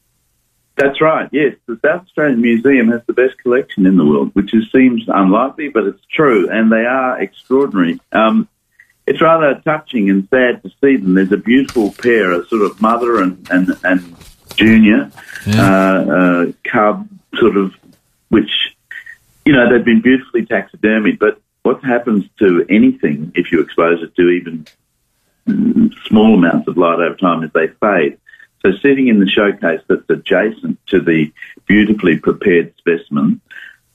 That's 0.77 1.01
right. 1.01 1.29
Yes, 1.33 1.55
the 1.67 1.79
South 1.85 2.03
Australian 2.03 2.41
Museum 2.41 2.89
has 2.89 3.03
the 3.07 3.13
best 3.13 3.37
collection 3.39 3.85
in 3.87 3.97
the 3.97 4.07
world, 4.07 4.31
which 4.33 4.55
is, 4.55 4.71
seems 4.73 5.05
unlikely, 5.07 5.69
but 5.69 5.85
it's 5.85 6.05
true, 6.11 6.49
and 6.51 6.73
they 6.73 6.85
are 6.87 7.21
extraordinary. 7.21 8.01
Um, 8.11 8.49
it's 9.07 9.21
rather 9.21 9.61
touching 9.65 10.11
and 10.11 10.29
sad 10.29 10.63
to 10.63 10.71
see 10.81 10.97
them. 10.97 11.15
There's 11.15 11.33
a 11.33 11.37
beautiful 11.37 11.93
pair, 11.93 12.33
a 12.33 12.47
sort 12.47 12.63
of 12.63 12.81
mother 12.81 13.21
and 13.21 13.49
and, 13.51 13.77
and 13.85 14.17
junior 14.55 15.11
yeah. 15.47 15.63
uh, 15.63 16.05
uh, 16.05 16.53
cub, 16.65 17.09
sort 17.37 17.57
of, 17.57 17.75
which 18.29 18.77
you 19.45 19.53
know 19.53 19.71
they've 19.71 19.85
been 19.85 20.03
beautifully 20.03 20.47
taxidermied. 20.47 21.19
But 21.19 21.41
what 21.63 21.83
happens 21.85 22.25
to 22.39 22.65
anything 22.69 23.33
if 23.35 23.53
you 23.53 23.61
expose 23.61 24.03
it 24.03 24.15
to 24.17 24.29
even 24.29 24.67
small 26.07 26.35
amounts 26.35 26.69
of 26.69 26.77
light 26.77 27.01
over 27.01 27.17
time 27.17 27.43
is 27.43 27.51
they 27.53 27.69
fade. 27.69 28.19
So 28.61 28.71
sitting 28.81 29.09
in 29.09 29.19
the 29.19 29.29
showcase 29.29 29.81
that's 29.89 30.09
adjacent 30.09 30.79
to 30.87 31.01
the 31.01 31.33
beautifully 31.67 32.17
prepared 32.17 32.75
specimen, 32.79 33.41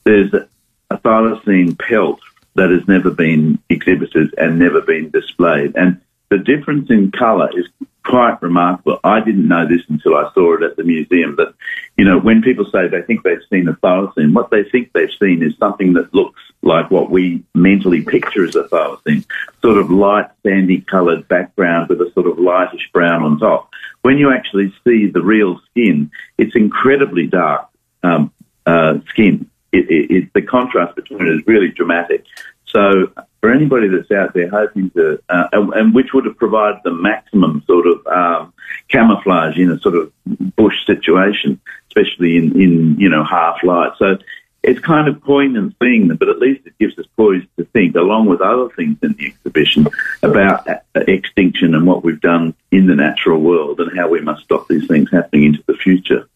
there's 0.04 0.32
a 0.34 0.98
thylacine 0.98 1.78
pelt 1.78 2.20
that 2.58 2.70
has 2.70 2.86
never 2.88 3.10
been 3.10 3.58
exhibited 3.68 4.34
and 4.36 4.58
never 4.58 4.80
been 4.80 5.10
displayed. 5.10 5.76
And 5.76 6.00
the 6.28 6.38
difference 6.38 6.90
in 6.90 7.12
colour 7.12 7.48
is 7.56 7.66
quite 8.04 8.40
remarkable. 8.42 8.98
I 9.04 9.20
didn't 9.20 9.48
know 9.48 9.66
this 9.68 9.82
until 9.88 10.16
I 10.16 10.30
saw 10.34 10.56
it 10.56 10.62
at 10.62 10.76
the 10.76 10.82
museum. 10.82 11.36
But 11.36 11.54
you 11.96 12.04
know, 12.04 12.18
when 12.18 12.42
people 12.42 12.64
say 12.64 12.88
they 12.88 13.02
think 13.02 13.22
they've 13.22 13.38
seen 13.50 13.68
a 13.68 13.74
thylacine, 13.74 14.34
what 14.34 14.50
they 14.50 14.64
think 14.64 14.92
they've 14.92 15.10
seen 15.20 15.42
is 15.42 15.56
something 15.58 15.92
that 15.94 16.12
looks 16.12 16.40
like 16.62 16.90
what 16.90 17.10
we 17.10 17.44
mentally 17.54 18.02
picture 18.02 18.44
as 18.44 18.56
a 18.56 18.64
thylacine, 18.64 19.24
sort 19.62 19.78
of 19.78 19.90
light 19.90 20.28
sandy 20.42 20.80
coloured 20.80 21.28
background 21.28 21.88
with 21.88 22.00
a 22.00 22.10
sort 22.12 22.26
of 22.26 22.38
lightish 22.38 22.90
brown 22.92 23.22
on 23.22 23.38
top. 23.38 23.70
When 24.02 24.18
you 24.18 24.32
actually 24.32 24.74
see 24.84 25.06
the 25.06 25.22
real 25.22 25.60
skin, 25.70 26.10
it's 26.36 26.56
incredibly 26.56 27.26
dark 27.26 27.68
um, 28.02 28.32
uh, 28.66 28.98
skin 29.10 29.48
it, 29.72 29.90
it, 29.90 30.10
it, 30.10 30.32
the 30.34 30.42
contrast 30.42 30.96
between 30.96 31.20
it 31.20 31.40
is 31.40 31.46
really 31.46 31.68
dramatic. 31.68 32.24
So 32.66 33.12
for 33.40 33.50
anybody 33.50 33.88
that's 33.88 34.10
out 34.10 34.34
there 34.34 34.48
hoping 34.48 34.90
to, 34.90 35.22
uh, 35.28 35.48
and, 35.52 35.72
and, 35.72 35.94
which 35.94 36.12
would 36.12 36.26
have 36.26 36.36
provided 36.36 36.80
the 36.84 36.92
maximum 36.92 37.62
sort 37.66 37.86
of 37.86 38.06
um, 38.06 38.52
camouflage 38.88 39.58
in 39.58 39.70
a 39.70 39.78
sort 39.78 39.94
of 39.94 40.12
bush 40.56 40.86
situation, 40.86 41.60
especially 41.88 42.36
in, 42.36 42.60
in 42.60 43.00
you 43.00 43.08
know 43.08 43.24
half 43.24 43.62
light. 43.62 43.92
So 43.98 44.18
it's 44.62 44.80
kind 44.80 45.08
of 45.08 45.22
poignant 45.22 45.76
seeing 45.80 46.08
them, 46.08 46.16
but 46.16 46.28
at 46.28 46.38
least 46.38 46.66
it 46.66 46.76
gives 46.78 46.98
us 46.98 47.06
poise 47.16 47.44
to 47.56 47.64
think, 47.64 47.94
along 47.94 48.26
with 48.26 48.40
other 48.40 48.68
things 48.70 48.98
in 49.02 49.12
the 49.12 49.26
exhibition, 49.26 49.86
about 50.22 50.68
uh, 50.68 50.80
extinction 50.94 51.74
and 51.74 51.86
what 51.86 52.04
we've 52.04 52.20
done 52.20 52.54
in 52.70 52.86
the 52.86 52.94
natural 52.94 53.40
world 53.40 53.80
and 53.80 53.96
how 53.96 54.08
we 54.08 54.20
must 54.20 54.42
stop 54.42 54.66
these 54.68 54.86
things 54.86 55.10
happening 55.10 55.44
into 55.44 55.62
the 55.66 55.74
future. 55.74 56.28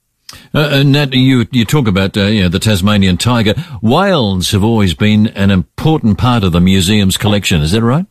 Uh, 0.55 0.69
and 0.73 0.93
Nat, 0.93 1.15
you 1.15 1.47
you 1.51 1.65
talk 1.65 1.88
about 1.88 2.17
uh, 2.17 2.25
you 2.25 2.43
know, 2.43 2.49
the 2.49 2.59
Tasmanian 2.59 3.17
tiger. 3.17 3.55
Whales 3.81 4.51
have 4.51 4.62
always 4.62 4.95
been 4.95 5.29
an 5.29 5.51
important 5.51 6.19
part 6.19 6.45
of 6.45 6.53
the 6.53 6.61
museum's 6.61 7.17
collection. 7.17 7.62
Is 7.62 7.73
that 7.73 7.83
right? 7.83 8.07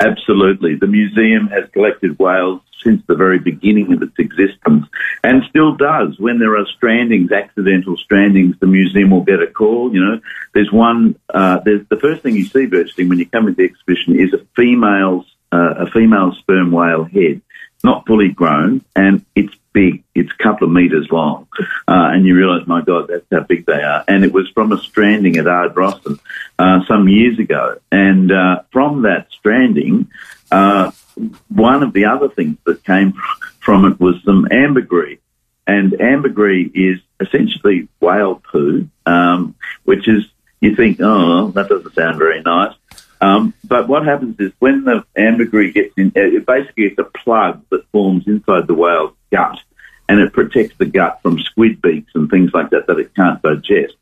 Absolutely. 0.00 0.76
The 0.76 0.86
museum 0.86 1.48
has 1.48 1.68
collected 1.72 2.18
whales 2.18 2.60
since 2.82 3.02
the 3.06 3.14
very 3.14 3.38
beginning 3.38 3.92
of 3.92 4.02
its 4.02 4.18
existence 4.18 4.86
and 5.22 5.44
still 5.48 5.76
does. 5.76 6.18
When 6.18 6.38
there 6.38 6.56
are 6.56 6.66
strandings, 6.66 7.32
accidental 7.32 7.96
strandings, 7.96 8.58
the 8.58 8.66
museum 8.66 9.10
will 9.10 9.22
get 9.22 9.40
a 9.40 9.46
call. 9.46 9.94
You 9.94 10.04
know, 10.04 10.20
there's 10.54 10.72
one, 10.72 11.16
uh, 11.32 11.60
there's 11.64 11.86
the 11.88 11.98
first 11.98 12.22
thing 12.22 12.34
you 12.34 12.44
see 12.44 12.66
virtually 12.66 13.08
when 13.08 13.18
you 13.18 13.26
come 13.26 13.46
into 13.46 13.58
the 13.58 13.64
exhibition 13.64 14.18
is 14.18 14.32
a 14.32 14.44
female's, 14.56 15.26
uh, 15.52 15.86
a 15.86 15.90
female 15.90 16.34
sperm 16.40 16.72
whale 16.72 17.04
head, 17.04 17.40
not 17.84 18.06
fully 18.06 18.30
grown, 18.30 18.84
and 18.96 19.24
it's 19.36 19.54
big. 19.72 20.04
It's 20.14 20.30
a 20.30 20.42
couple 20.42 20.66
of 20.66 20.72
metres 20.72 21.08
long. 21.10 21.48
Uh, 21.88 22.10
and 22.12 22.26
you 22.26 22.36
realise, 22.36 22.66
my 22.66 22.82
God, 22.82 23.08
that's 23.08 23.26
how 23.30 23.40
big 23.40 23.66
they 23.66 23.82
are. 23.82 24.04
And 24.08 24.24
it 24.24 24.32
was 24.32 24.48
from 24.50 24.72
a 24.72 24.78
stranding 24.78 25.36
at 25.36 25.46
Ardrossan 25.46 26.18
uh, 26.58 26.84
some 26.86 27.08
years 27.08 27.38
ago. 27.38 27.78
And 27.90 28.30
uh, 28.30 28.62
from 28.70 29.02
that 29.02 29.28
stranding, 29.30 30.10
uh, 30.50 30.90
one 31.48 31.82
of 31.82 31.92
the 31.92 32.06
other 32.06 32.28
things 32.28 32.58
that 32.64 32.84
came 32.84 33.14
from 33.60 33.84
it 33.84 34.00
was 34.00 34.16
some 34.24 34.46
ambergris. 34.50 35.18
And 35.66 36.00
ambergris 36.00 36.70
is 36.74 36.98
essentially 37.20 37.88
whale 38.00 38.42
poo, 38.50 38.88
um, 39.06 39.54
which 39.84 40.08
is, 40.08 40.24
you 40.60 40.74
think, 40.74 40.98
oh, 41.00 41.50
that 41.52 41.68
doesn't 41.68 41.94
sound 41.94 42.18
very 42.18 42.42
nice. 42.42 42.74
Um, 43.20 43.54
but 43.62 43.86
what 43.86 44.04
happens 44.04 44.40
is 44.40 44.50
when 44.58 44.82
the 44.82 45.04
ambergris 45.16 45.72
gets 45.72 45.94
in, 45.96 46.10
it 46.16 46.44
basically 46.44 46.86
it's 46.86 46.98
a 46.98 47.04
plug 47.04 47.62
that 47.70 47.86
forms 47.92 48.26
inside 48.26 48.66
the 48.66 48.74
whale's 48.74 49.14
gut, 49.32 49.58
and 50.08 50.20
it 50.20 50.32
protects 50.32 50.76
the 50.78 50.86
gut 50.86 51.20
from 51.22 51.40
squid 51.40 51.82
beaks 51.82 52.12
and 52.14 52.30
things 52.30 52.50
like 52.52 52.70
that 52.70 52.86
that 52.86 52.98
it 52.98 53.14
can't 53.14 53.42
digest. 53.42 53.94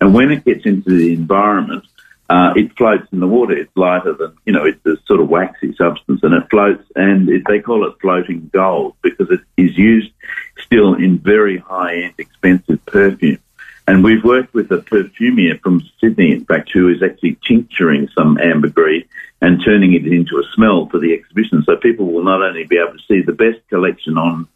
And 0.00 0.14
when 0.14 0.32
it 0.32 0.44
gets 0.44 0.64
into 0.64 0.90
the 0.90 1.12
environment, 1.12 1.84
uh, 2.30 2.52
it 2.56 2.76
floats 2.76 3.06
in 3.12 3.20
the 3.20 3.26
water. 3.26 3.56
It's 3.56 3.74
lighter 3.76 4.12
than, 4.12 4.36
you 4.44 4.52
know, 4.52 4.64
it's 4.64 4.84
a 4.84 4.96
sort 5.06 5.20
of 5.20 5.28
waxy 5.28 5.74
substance 5.76 6.20
and 6.22 6.34
it 6.34 6.50
floats 6.50 6.84
and 6.94 7.28
it, 7.28 7.42
they 7.46 7.60
call 7.60 7.86
it 7.86 7.94
floating 8.00 8.50
gold 8.52 8.96
because 9.02 9.30
it 9.30 9.40
is 9.56 9.76
used 9.78 10.10
still 10.58 10.94
in 10.94 11.18
very 11.18 11.58
high 11.58 12.02
end 12.02 12.14
expensive 12.18 12.84
perfume. 12.84 13.38
And 13.86 14.04
we've 14.04 14.22
worked 14.22 14.52
with 14.52 14.70
a 14.70 14.78
perfumier 14.78 15.58
from 15.62 15.82
Sydney, 15.98 16.32
in 16.32 16.44
fact, 16.44 16.70
who 16.70 16.90
is 16.90 17.02
actually 17.02 17.38
tincturing 17.46 18.08
some 18.14 18.36
ambergris 18.36 19.04
and 19.40 19.64
turning 19.64 19.94
it 19.94 20.06
into 20.06 20.36
a 20.36 20.42
smell 20.54 20.86
for 20.90 20.98
the 20.98 21.14
exhibition. 21.14 21.62
So 21.64 21.76
people 21.76 22.12
will 22.12 22.24
not 22.24 22.42
only 22.42 22.64
be 22.64 22.76
able 22.76 22.98
to 22.98 23.04
see 23.08 23.22
the 23.22 23.32
best 23.32 23.66
collection 23.70 24.18
on 24.18 24.46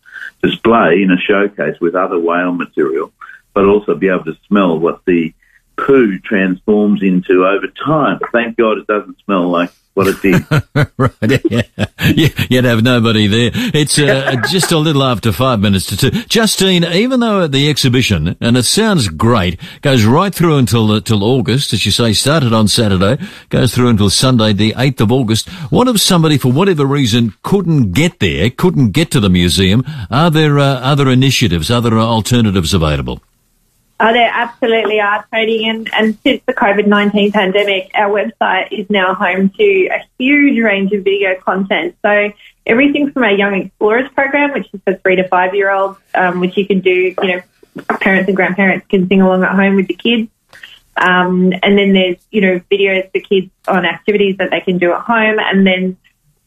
display 0.43 1.03
in 1.03 1.11
a 1.11 1.19
showcase 1.19 1.79
with 1.81 1.95
other 1.95 2.19
whale 2.19 2.53
material, 2.53 3.13
but 3.55 3.65
also 3.65 3.95
be 3.95 4.09
able 4.09 4.25
to 4.25 4.37
smell 4.49 4.79
what 4.79 5.05
the 5.07 5.33
poo 5.77 6.19
transforms 6.19 7.03
into 7.03 7.47
over 7.47 7.69
time. 7.69 8.21
Thank 8.33 8.57
God 8.57 8.79
it 8.79 8.87
doesn't 8.87 9.19
smell 9.25 9.49
like 9.49 9.71
what 9.95 10.07
it 10.09 10.23
did. 10.23 10.43
right, 10.97 11.45
yeah. 11.51 12.29
You'd 12.51 12.65
have 12.65 12.83
nobody 12.83 13.27
there. 13.27 13.51
It's 13.55 13.99
uh, 13.99 14.37
just 14.51 14.73
a 14.73 14.79
little 14.79 15.03
after 15.03 15.33
five 15.33 15.61
minutes 15.61 15.87
to 15.87 15.97
two. 15.97 16.11
Justine, 16.29 16.85
even 16.85 17.21
though 17.21 17.47
the 17.47 17.69
exhibition, 17.69 18.37
and 18.41 18.57
it 18.57 18.65
sounds 18.65 19.09
great, 19.09 19.61
goes 19.83 20.05
right 20.05 20.35
through 20.35 20.57
until 20.59 20.91
uh, 20.91 21.01
August, 21.11 21.73
as 21.73 21.85
you 21.85 21.93
say, 21.93 22.13
started 22.13 22.53
on 22.53 22.69
Saturday, 22.69 23.23
goes 23.51 23.75
through 23.75 23.89
until 23.89 24.11
Sunday, 24.11 24.53
the 24.53 24.73
8th 24.73 25.01
of 25.03 25.13
August. 25.13 25.49
What 25.71 25.89
if 25.89 26.01
somebody, 26.01 26.39
for 26.39 26.53
whatever 26.53 26.87
reason, 26.87 27.35
couldn't 27.43 27.93
get 27.93 28.19
there, 28.19 28.51
couldn't 28.51 28.93
get 28.93 29.11
to 29.13 29.21
the 29.21 29.31
museum? 29.31 29.85
Are 30.11 30.31
there 30.31 30.59
uh, 30.59 30.81
other 30.81 31.09
initiatives, 31.09 31.71
other 31.71 31.99
alternatives 31.99 32.75
available? 32.75 33.21
Oh, 34.05 34.13
there 34.13 34.29
absolutely 34.33 34.99
are, 34.99 35.25
Tony. 35.33 35.69
And, 35.69 35.89
and 35.95 36.19
since 36.25 36.43
the 36.45 36.53
COVID 36.53 36.89
19 36.89 37.31
pandemic, 37.31 37.93
our 37.95 38.11
website 38.11 38.73
is 38.73 38.91
now 38.91 39.15
home 39.15 39.51
to 39.51 39.89
a 39.93 40.05
huge 40.19 40.61
range 40.61 40.93
of 40.93 41.05
video 41.05 41.37
content. 41.41 41.95
So 42.05 42.33
everything 42.67 43.13
from 43.13 43.23
our 43.23 43.31
Young 43.31 43.55
Explorers 43.55 44.09
program, 44.13 44.55
which 44.55 44.67
is 44.73 44.81
for 44.85 44.95
three 44.95 45.15
to 45.15 45.29
five 45.29 45.55
year 45.55 45.71
olds, 45.71 46.01
um, 46.17 46.41
which 46.41 46.57
you 46.57 46.67
can 46.67 46.81
do, 46.81 47.15
you 47.23 47.29
know, 47.29 47.43
parents 48.01 48.27
and 48.27 48.37
grandparents 48.37 48.89
can 48.89 49.07
sing 49.07 49.21
along 49.21 49.45
at 49.45 49.55
home 49.55 49.77
with 49.77 49.87
the 49.87 49.95
kids. 49.95 50.29
Um, 50.97 51.53
and 51.63 51.79
then 51.79 51.93
there's, 51.93 52.17
you 52.33 52.41
know, 52.41 52.61
videos 52.73 53.09
for 53.13 53.21
kids 53.21 53.53
on 53.69 53.85
activities 53.85 54.37
that 54.39 54.51
they 54.51 54.63
can 54.63 54.79
do 54.79 54.93
at 54.93 55.03
home. 55.03 55.39
And 55.39 55.65
then 55.65 55.97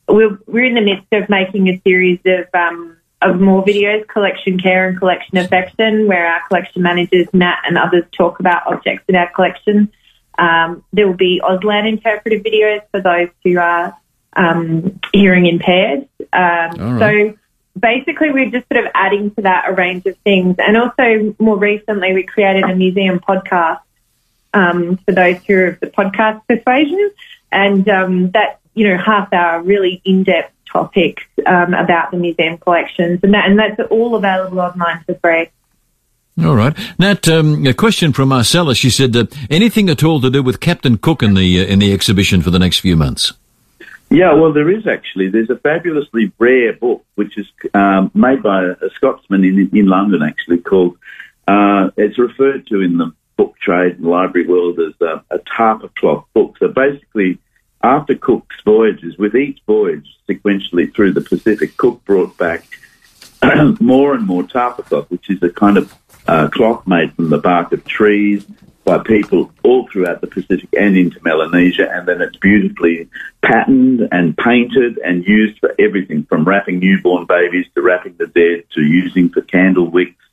we're, 0.10 0.38
we're 0.46 0.66
in 0.66 0.76
the 0.76 0.82
midst 0.82 1.08
of 1.14 1.30
making 1.30 1.70
a 1.70 1.82
series 1.86 2.20
of, 2.26 2.48
um, 2.54 2.98
of 3.26 3.42
more 3.42 3.64
videos, 3.64 4.08
collection 4.08 4.60
care 4.60 4.88
and 4.88 5.00
collection 5.00 5.38
affection, 5.38 6.08
where 6.08 6.28
our 6.28 6.42
collection 6.48 6.82
managers, 6.82 7.28
Nat 7.34 7.62
and 7.66 7.78
others, 7.78 8.04
talk 8.12 8.40
about 8.40 8.68
objects 8.68 9.06
in 9.08 9.16
our 9.16 9.30
collection. 9.32 9.92
Um, 10.38 10.84
there 10.94 11.08
will 11.08 11.16
be 11.16 11.42
Auslan 11.44 11.88
interpretive 11.88 12.44
videos 12.44 12.82
for 12.92 13.02
those 13.02 13.30
who 13.44 13.58
are 13.58 13.98
um, 14.36 15.00
hearing 15.14 15.46
impaired. 15.46 16.08
Um, 16.34 17.00
right. 17.00 17.00
So 17.00 17.38
basically, 17.80 18.32
we're 18.32 18.52
just 18.52 18.68
sort 18.72 18.86
of 18.86 18.92
adding 18.94 19.32
to 19.36 19.42
that 19.44 19.70
a 19.70 19.74
range 19.74 20.06
of 20.06 20.18
things. 20.20 20.56
And 20.60 20.78
also, 20.78 21.36
more 21.40 21.58
recently, 21.58 22.14
we 22.14 22.24
created 22.24 22.64
a 22.64 22.76
museum 22.76 23.20
podcast 23.20 23.82
um, 24.54 24.98
for 24.98 25.14
those 25.14 25.38
who 25.46 25.56
are 25.56 25.68
of 25.68 25.80
the 25.80 25.88
podcast 25.88 26.42
persuasion. 26.48 27.12
And 27.52 27.88
um, 27.90 28.32
that, 28.32 28.60
you 28.74 28.88
know, 28.90 28.98
half 28.98 29.32
hour 29.32 29.62
really 29.62 30.02
in 30.04 30.24
depth 30.24 30.55
topics 30.72 31.24
um, 31.46 31.74
about 31.74 32.12
the 32.12 32.18
museum 32.18 32.58
collections, 32.58 33.20
and, 33.24 33.34
that, 33.34 33.46
and 33.50 33.60
that's 33.60 33.80
all 33.92 34.16
available 34.16 34.60
online 34.60 35.04
for 35.06 35.16
free. 35.16 35.50
All 36.44 36.56
right, 36.56 36.78
Nat. 37.00 37.28
Um, 37.30 37.66
a 37.66 37.74
question 37.74 38.12
from 38.12 38.30
Marcella. 38.30 38.76
She 38.76 38.90
said, 38.90 39.16
uh, 39.16 39.26
"Anything 39.50 39.90
at 39.90 40.04
all 40.04 40.20
to 40.20 40.30
do 40.30 40.44
with 40.44 40.60
Captain 40.60 40.98
Cook 40.98 41.24
in 41.24 41.34
the 41.34 41.62
uh, 41.62 41.66
in 41.66 41.80
the 41.80 41.94
exhibition 41.94 42.42
for 42.42 42.50
the 42.50 42.60
next 42.60 42.80
few 42.80 42.98
months?" 42.98 43.32
Yeah, 44.10 44.34
well, 44.34 44.54
there 44.54 44.70
is 44.70 44.86
actually. 44.86 45.30
There's 45.30 45.50
a 45.50 45.56
fabulously 45.56 46.32
rare 46.38 46.74
book 46.74 47.06
which 47.16 47.38
is 47.38 47.48
um, 47.74 48.12
made 48.14 48.44
by 48.44 48.64
a, 48.64 48.72
a 48.72 48.90
Scotsman 48.96 49.44
in, 49.44 49.70
in 49.74 49.88
London, 49.88 50.22
actually, 50.22 50.60
called, 50.60 50.98
uh, 51.48 51.90
it's 51.98 52.20
referred 52.20 52.68
to 52.68 52.82
in 52.82 52.98
the 52.98 53.12
book 53.38 53.58
trade 53.60 53.98
and 53.98 54.06
library 54.06 54.48
world 54.48 54.80
as 54.80 54.94
a, 55.02 55.24
a 55.32 55.40
Tapa 55.40 55.90
cloth 55.98 56.26
book. 56.34 56.58
So 56.60 56.68
basically, 56.68 57.40
after 57.86 58.16
Cook's 58.16 58.56
voyages, 58.66 59.18
with 59.18 59.36
each 59.36 59.60
voyage 59.68 60.08
sequentially 60.28 60.94
through 60.94 61.14
the 61.14 61.22
Pacific, 61.22 61.78
Cook 61.78 62.04
brought 62.04 62.36
back 62.36 62.66
more 63.80 64.16
and 64.16 64.26
more 64.26 64.44
tapa 64.44 64.82
cloth, 64.82 65.10
which 65.12 65.30
is 65.30 65.42
a 65.44 65.50
kind 65.50 65.78
of 65.78 65.94
uh, 66.28 66.48
cloth 66.50 66.88
made 66.88 67.14
from 67.14 67.30
the 67.30 67.38
bark 67.38 67.72
of 67.72 67.86
trees 67.86 68.44
by 68.86 68.98
people 68.98 69.52
all 69.64 69.88
throughout 69.88 70.22
the 70.22 70.28
Pacific 70.28 70.68
and 70.78 70.98
into 70.98 71.20
Melanesia, 71.24 71.88
and 71.92 72.08
then 72.08 72.22
it's 72.22 72.38
beautifully 72.38 73.08
patterned 73.44 74.08
and 74.12 74.36
painted 74.36 74.98
and 75.04 75.24
used 75.26 75.60
for 75.60 75.74
everything 75.78 76.24
from 76.26 76.44
wrapping 76.44 76.80
newborn 76.80 77.26
babies 77.26 77.68
to 77.76 77.82
wrapping 77.82 78.16
the 78.18 78.28
dead 78.28 78.64
to 78.74 78.82
using 78.82 79.30
for 79.30 79.42
candle 79.42 79.90
wicks, 79.90 80.24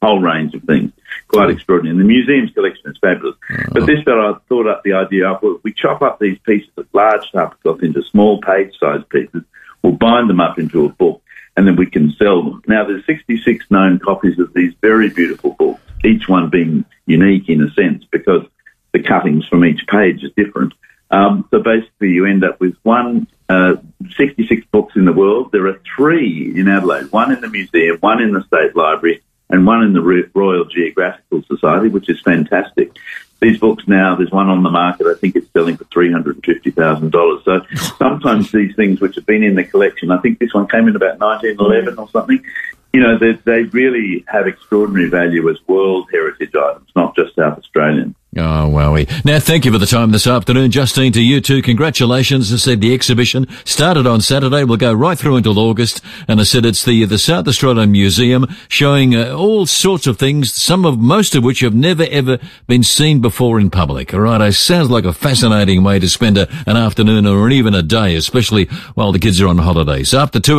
whole 0.00 0.20
range 0.20 0.54
of 0.54 0.62
things. 0.62 0.92
Quite 1.28 1.50
extraordinary. 1.50 1.92
And 1.92 2.00
the 2.00 2.08
museum's 2.08 2.52
collection 2.52 2.90
is 2.90 2.98
fabulous. 3.00 3.36
But 3.72 3.86
this 3.86 4.02
fellow 4.04 4.40
thought 4.48 4.66
up 4.66 4.82
the 4.82 4.94
idea 4.94 5.28
of, 5.28 5.42
well, 5.42 5.60
we 5.62 5.72
chop 5.72 6.02
up 6.02 6.18
these 6.18 6.38
pieces 6.40 6.70
of 6.76 6.86
large 6.92 7.30
tapa 7.32 7.56
cloth 7.62 7.82
into 7.82 8.02
small 8.02 8.40
page-sized 8.40 9.08
pieces, 9.08 9.42
we'll 9.82 9.92
bind 9.92 10.28
them 10.28 10.40
up 10.40 10.58
into 10.58 10.84
a 10.84 10.88
book, 10.88 11.22
and 11.56 11.66
then 11.66 11.76
we 11.76 11.86
can 11.86 12.12
sell 12.12 12.42
them. 12.42 12.62
Now, 12.66 12.84
there's 12.84 13.04
66 13.06 13.66
known 13.70 13.98
copies 13.98 14.38
of 14.38 14.52
these 14.54 14.74
very 14.80 15.10
beautiful 15.10 15.54
books, 15.58 15.82
each 16.04 16.28
one 16.28 16.50
being 16.50 16.84
unique 17.06 17.48
in 17.48 17.62
a 17.62 17.70
sense 17.72 18.04
because 18.10 18.46
the 18.92 19.02
cuttings 19.02 19.46
from 19.46 19.64
each 19.64 19.86
page 19.86 20.22
is 20.22 20.32
different. 20.36 20.74
Um, 21.10 21.48
so 21.50 21.60
basically, 21.60 22.10
you 22.10 22.26
end 22.26 22.44
up 22.44 22.60
with 22.60 22.76
one, 22.82 23.26
uh, 23.48 23.76
66 24.16 24.64
books 24.70 24.94
in 24.94 25.04
the 25.04 25.12
world. 25.12 25.50
There 25.50 25.66
are 25.66 25.80
three 25.96 26.52
in 26.56 26.68
Adelaide, 26.68 27.10
one 27.10 27.32
in 27.32 27.40
the 27.40 27.48
museum, 27.48 27.98
one 27.98 28.22
in 28.22 28.32
the 28.32 28.44
State 28.44 28.76
Library, 28.76 29.22
and 29.50 29.66
one 29.66 29.82
in 29.82 29.92
the 29.92 30.30
Royal 30.34 30.64
Geographical 30.64 31.42
Society, 31.44 31.88
which 31.88 32.08
is 32.08 32.20
fantastic. 32.20 32.96
These 33.40 33.58
books 33.58 33.84
now, 33.88 34.16
there's 34.16 34.30
one 34.30 34.48
on 34.48 34.62
the 34.62 34.70
market, 34.70 35.06
I 35.06 35.14
think 35.14 35.34
it's 35.34 35.50
selling 35.52 35.76
for 35.76 35.84
$350,000. 35.84 37.44
So 37.44 37.94
sometimes 37.96 38.52
these 38.52 38.76
things 38.76 39.00
which 39.00 39.14
have 39.14 39.26
been 39.26 39.42
in 39.42 39.54
the 39.54 39.64
collection, 39.64 40.10
I 40.10 40.18
think 40.18 40.38
this 40.38 40.52
one 40.52 40.68
came 40.68 40.88
in 40.88 40.96
about 40.96 41.18
1911 41.18 41.98
or 41.98 42.08
something, 42.10 42.44
you 42.92 43.00
know, 43.00 43.18
they, 43.18 43.32
they 43.44 43.62
really 43.64 44.24
have 44.28 44.46
extraordinary 44.46 45.08
value 45.08 45.48
as 45.50 45.56
World 45.66 46.08
Heritage 46.10 46.54
items, 46.54 46.90
not 46.96 47.14
just 47.14 47.36
South 47.36 47.58
Australian. 47.58 48.14
Oh, 48.36 48.70
wowie. 48.70 49.08
Now, 49.24 49.40
thank 49.40 49.64
you 49.64 49.72
for 49.72 49.78
the 49.78 49.86
time 49.86 50.12
this 50.12 50.28
afternoon. 50.28 50.70
Justine, 50.70 51.12
to 51.14 51.20
you 51.20 51.40
too. 51.40 51.62
Congratulations. 51.62 52.52
I 52.52 52.58
said, 52.58 52.80
the 52.80 52.94
exhibition 52.94 53.48
started 53.64 54.06
on 54.06 54.20
Saturday, 54.20 54.62
will 54.62 54.76
go 54.76 54.92
right 54.92 55.18
through 55.18 55.34
until 55.34 55.58
August. 55.58 56.00
And 56.28 56.40
I 56.40 56.44
said 56.44 56.64
it's 56.64 56.84
the, 56.84 57.04
the 57.06 57.18
South 57.18 57.48
Australian 57.48 57.90
Museum 57.90 58.46
showing 58.68 59.16
uh, 59.16 59.34
all 59.34 59.66
sorts 59.66 60.06
of 60.06 60.16
things, 60.16 60.52
some 60.52 60.84
of, 60.84 60.96
most 60.96 61.34
of 61.34 61.42
which 61.42 61.58
have 61.58 61.74
never 61.74 62.04
ever 62.04 62.38
been 62.68 62.84
seen 62.84 63.20
before 63.20 63.58
in 63.58 63.68
public. 63.68 64.14
All 64.14 64.20
right. 64.20 64.40
It 64.40 64.52
sounds 64.52 64.90
like 64.90 65.04
a 65.04 65.12
fascinating 65.12 65.82
way 65.82 65.98
to 65.98 66.08
spend 66.08 66.38
a, 66.38 66.48
an 66.68 66.76
afternoon 66.76 67.26
or 67.26 67.50
even 67.50 67.74
a 67.74 67.82
day, 67.82 68.14
especially 68.14 68.66
while 68.94 69.10
the 69.10 69.18
kids 69.18 69.40
are 69.40 69.48
on 69.48 69.58
holidays. 69.58 70.14
After 70.14 70.38
two 70.38 70.58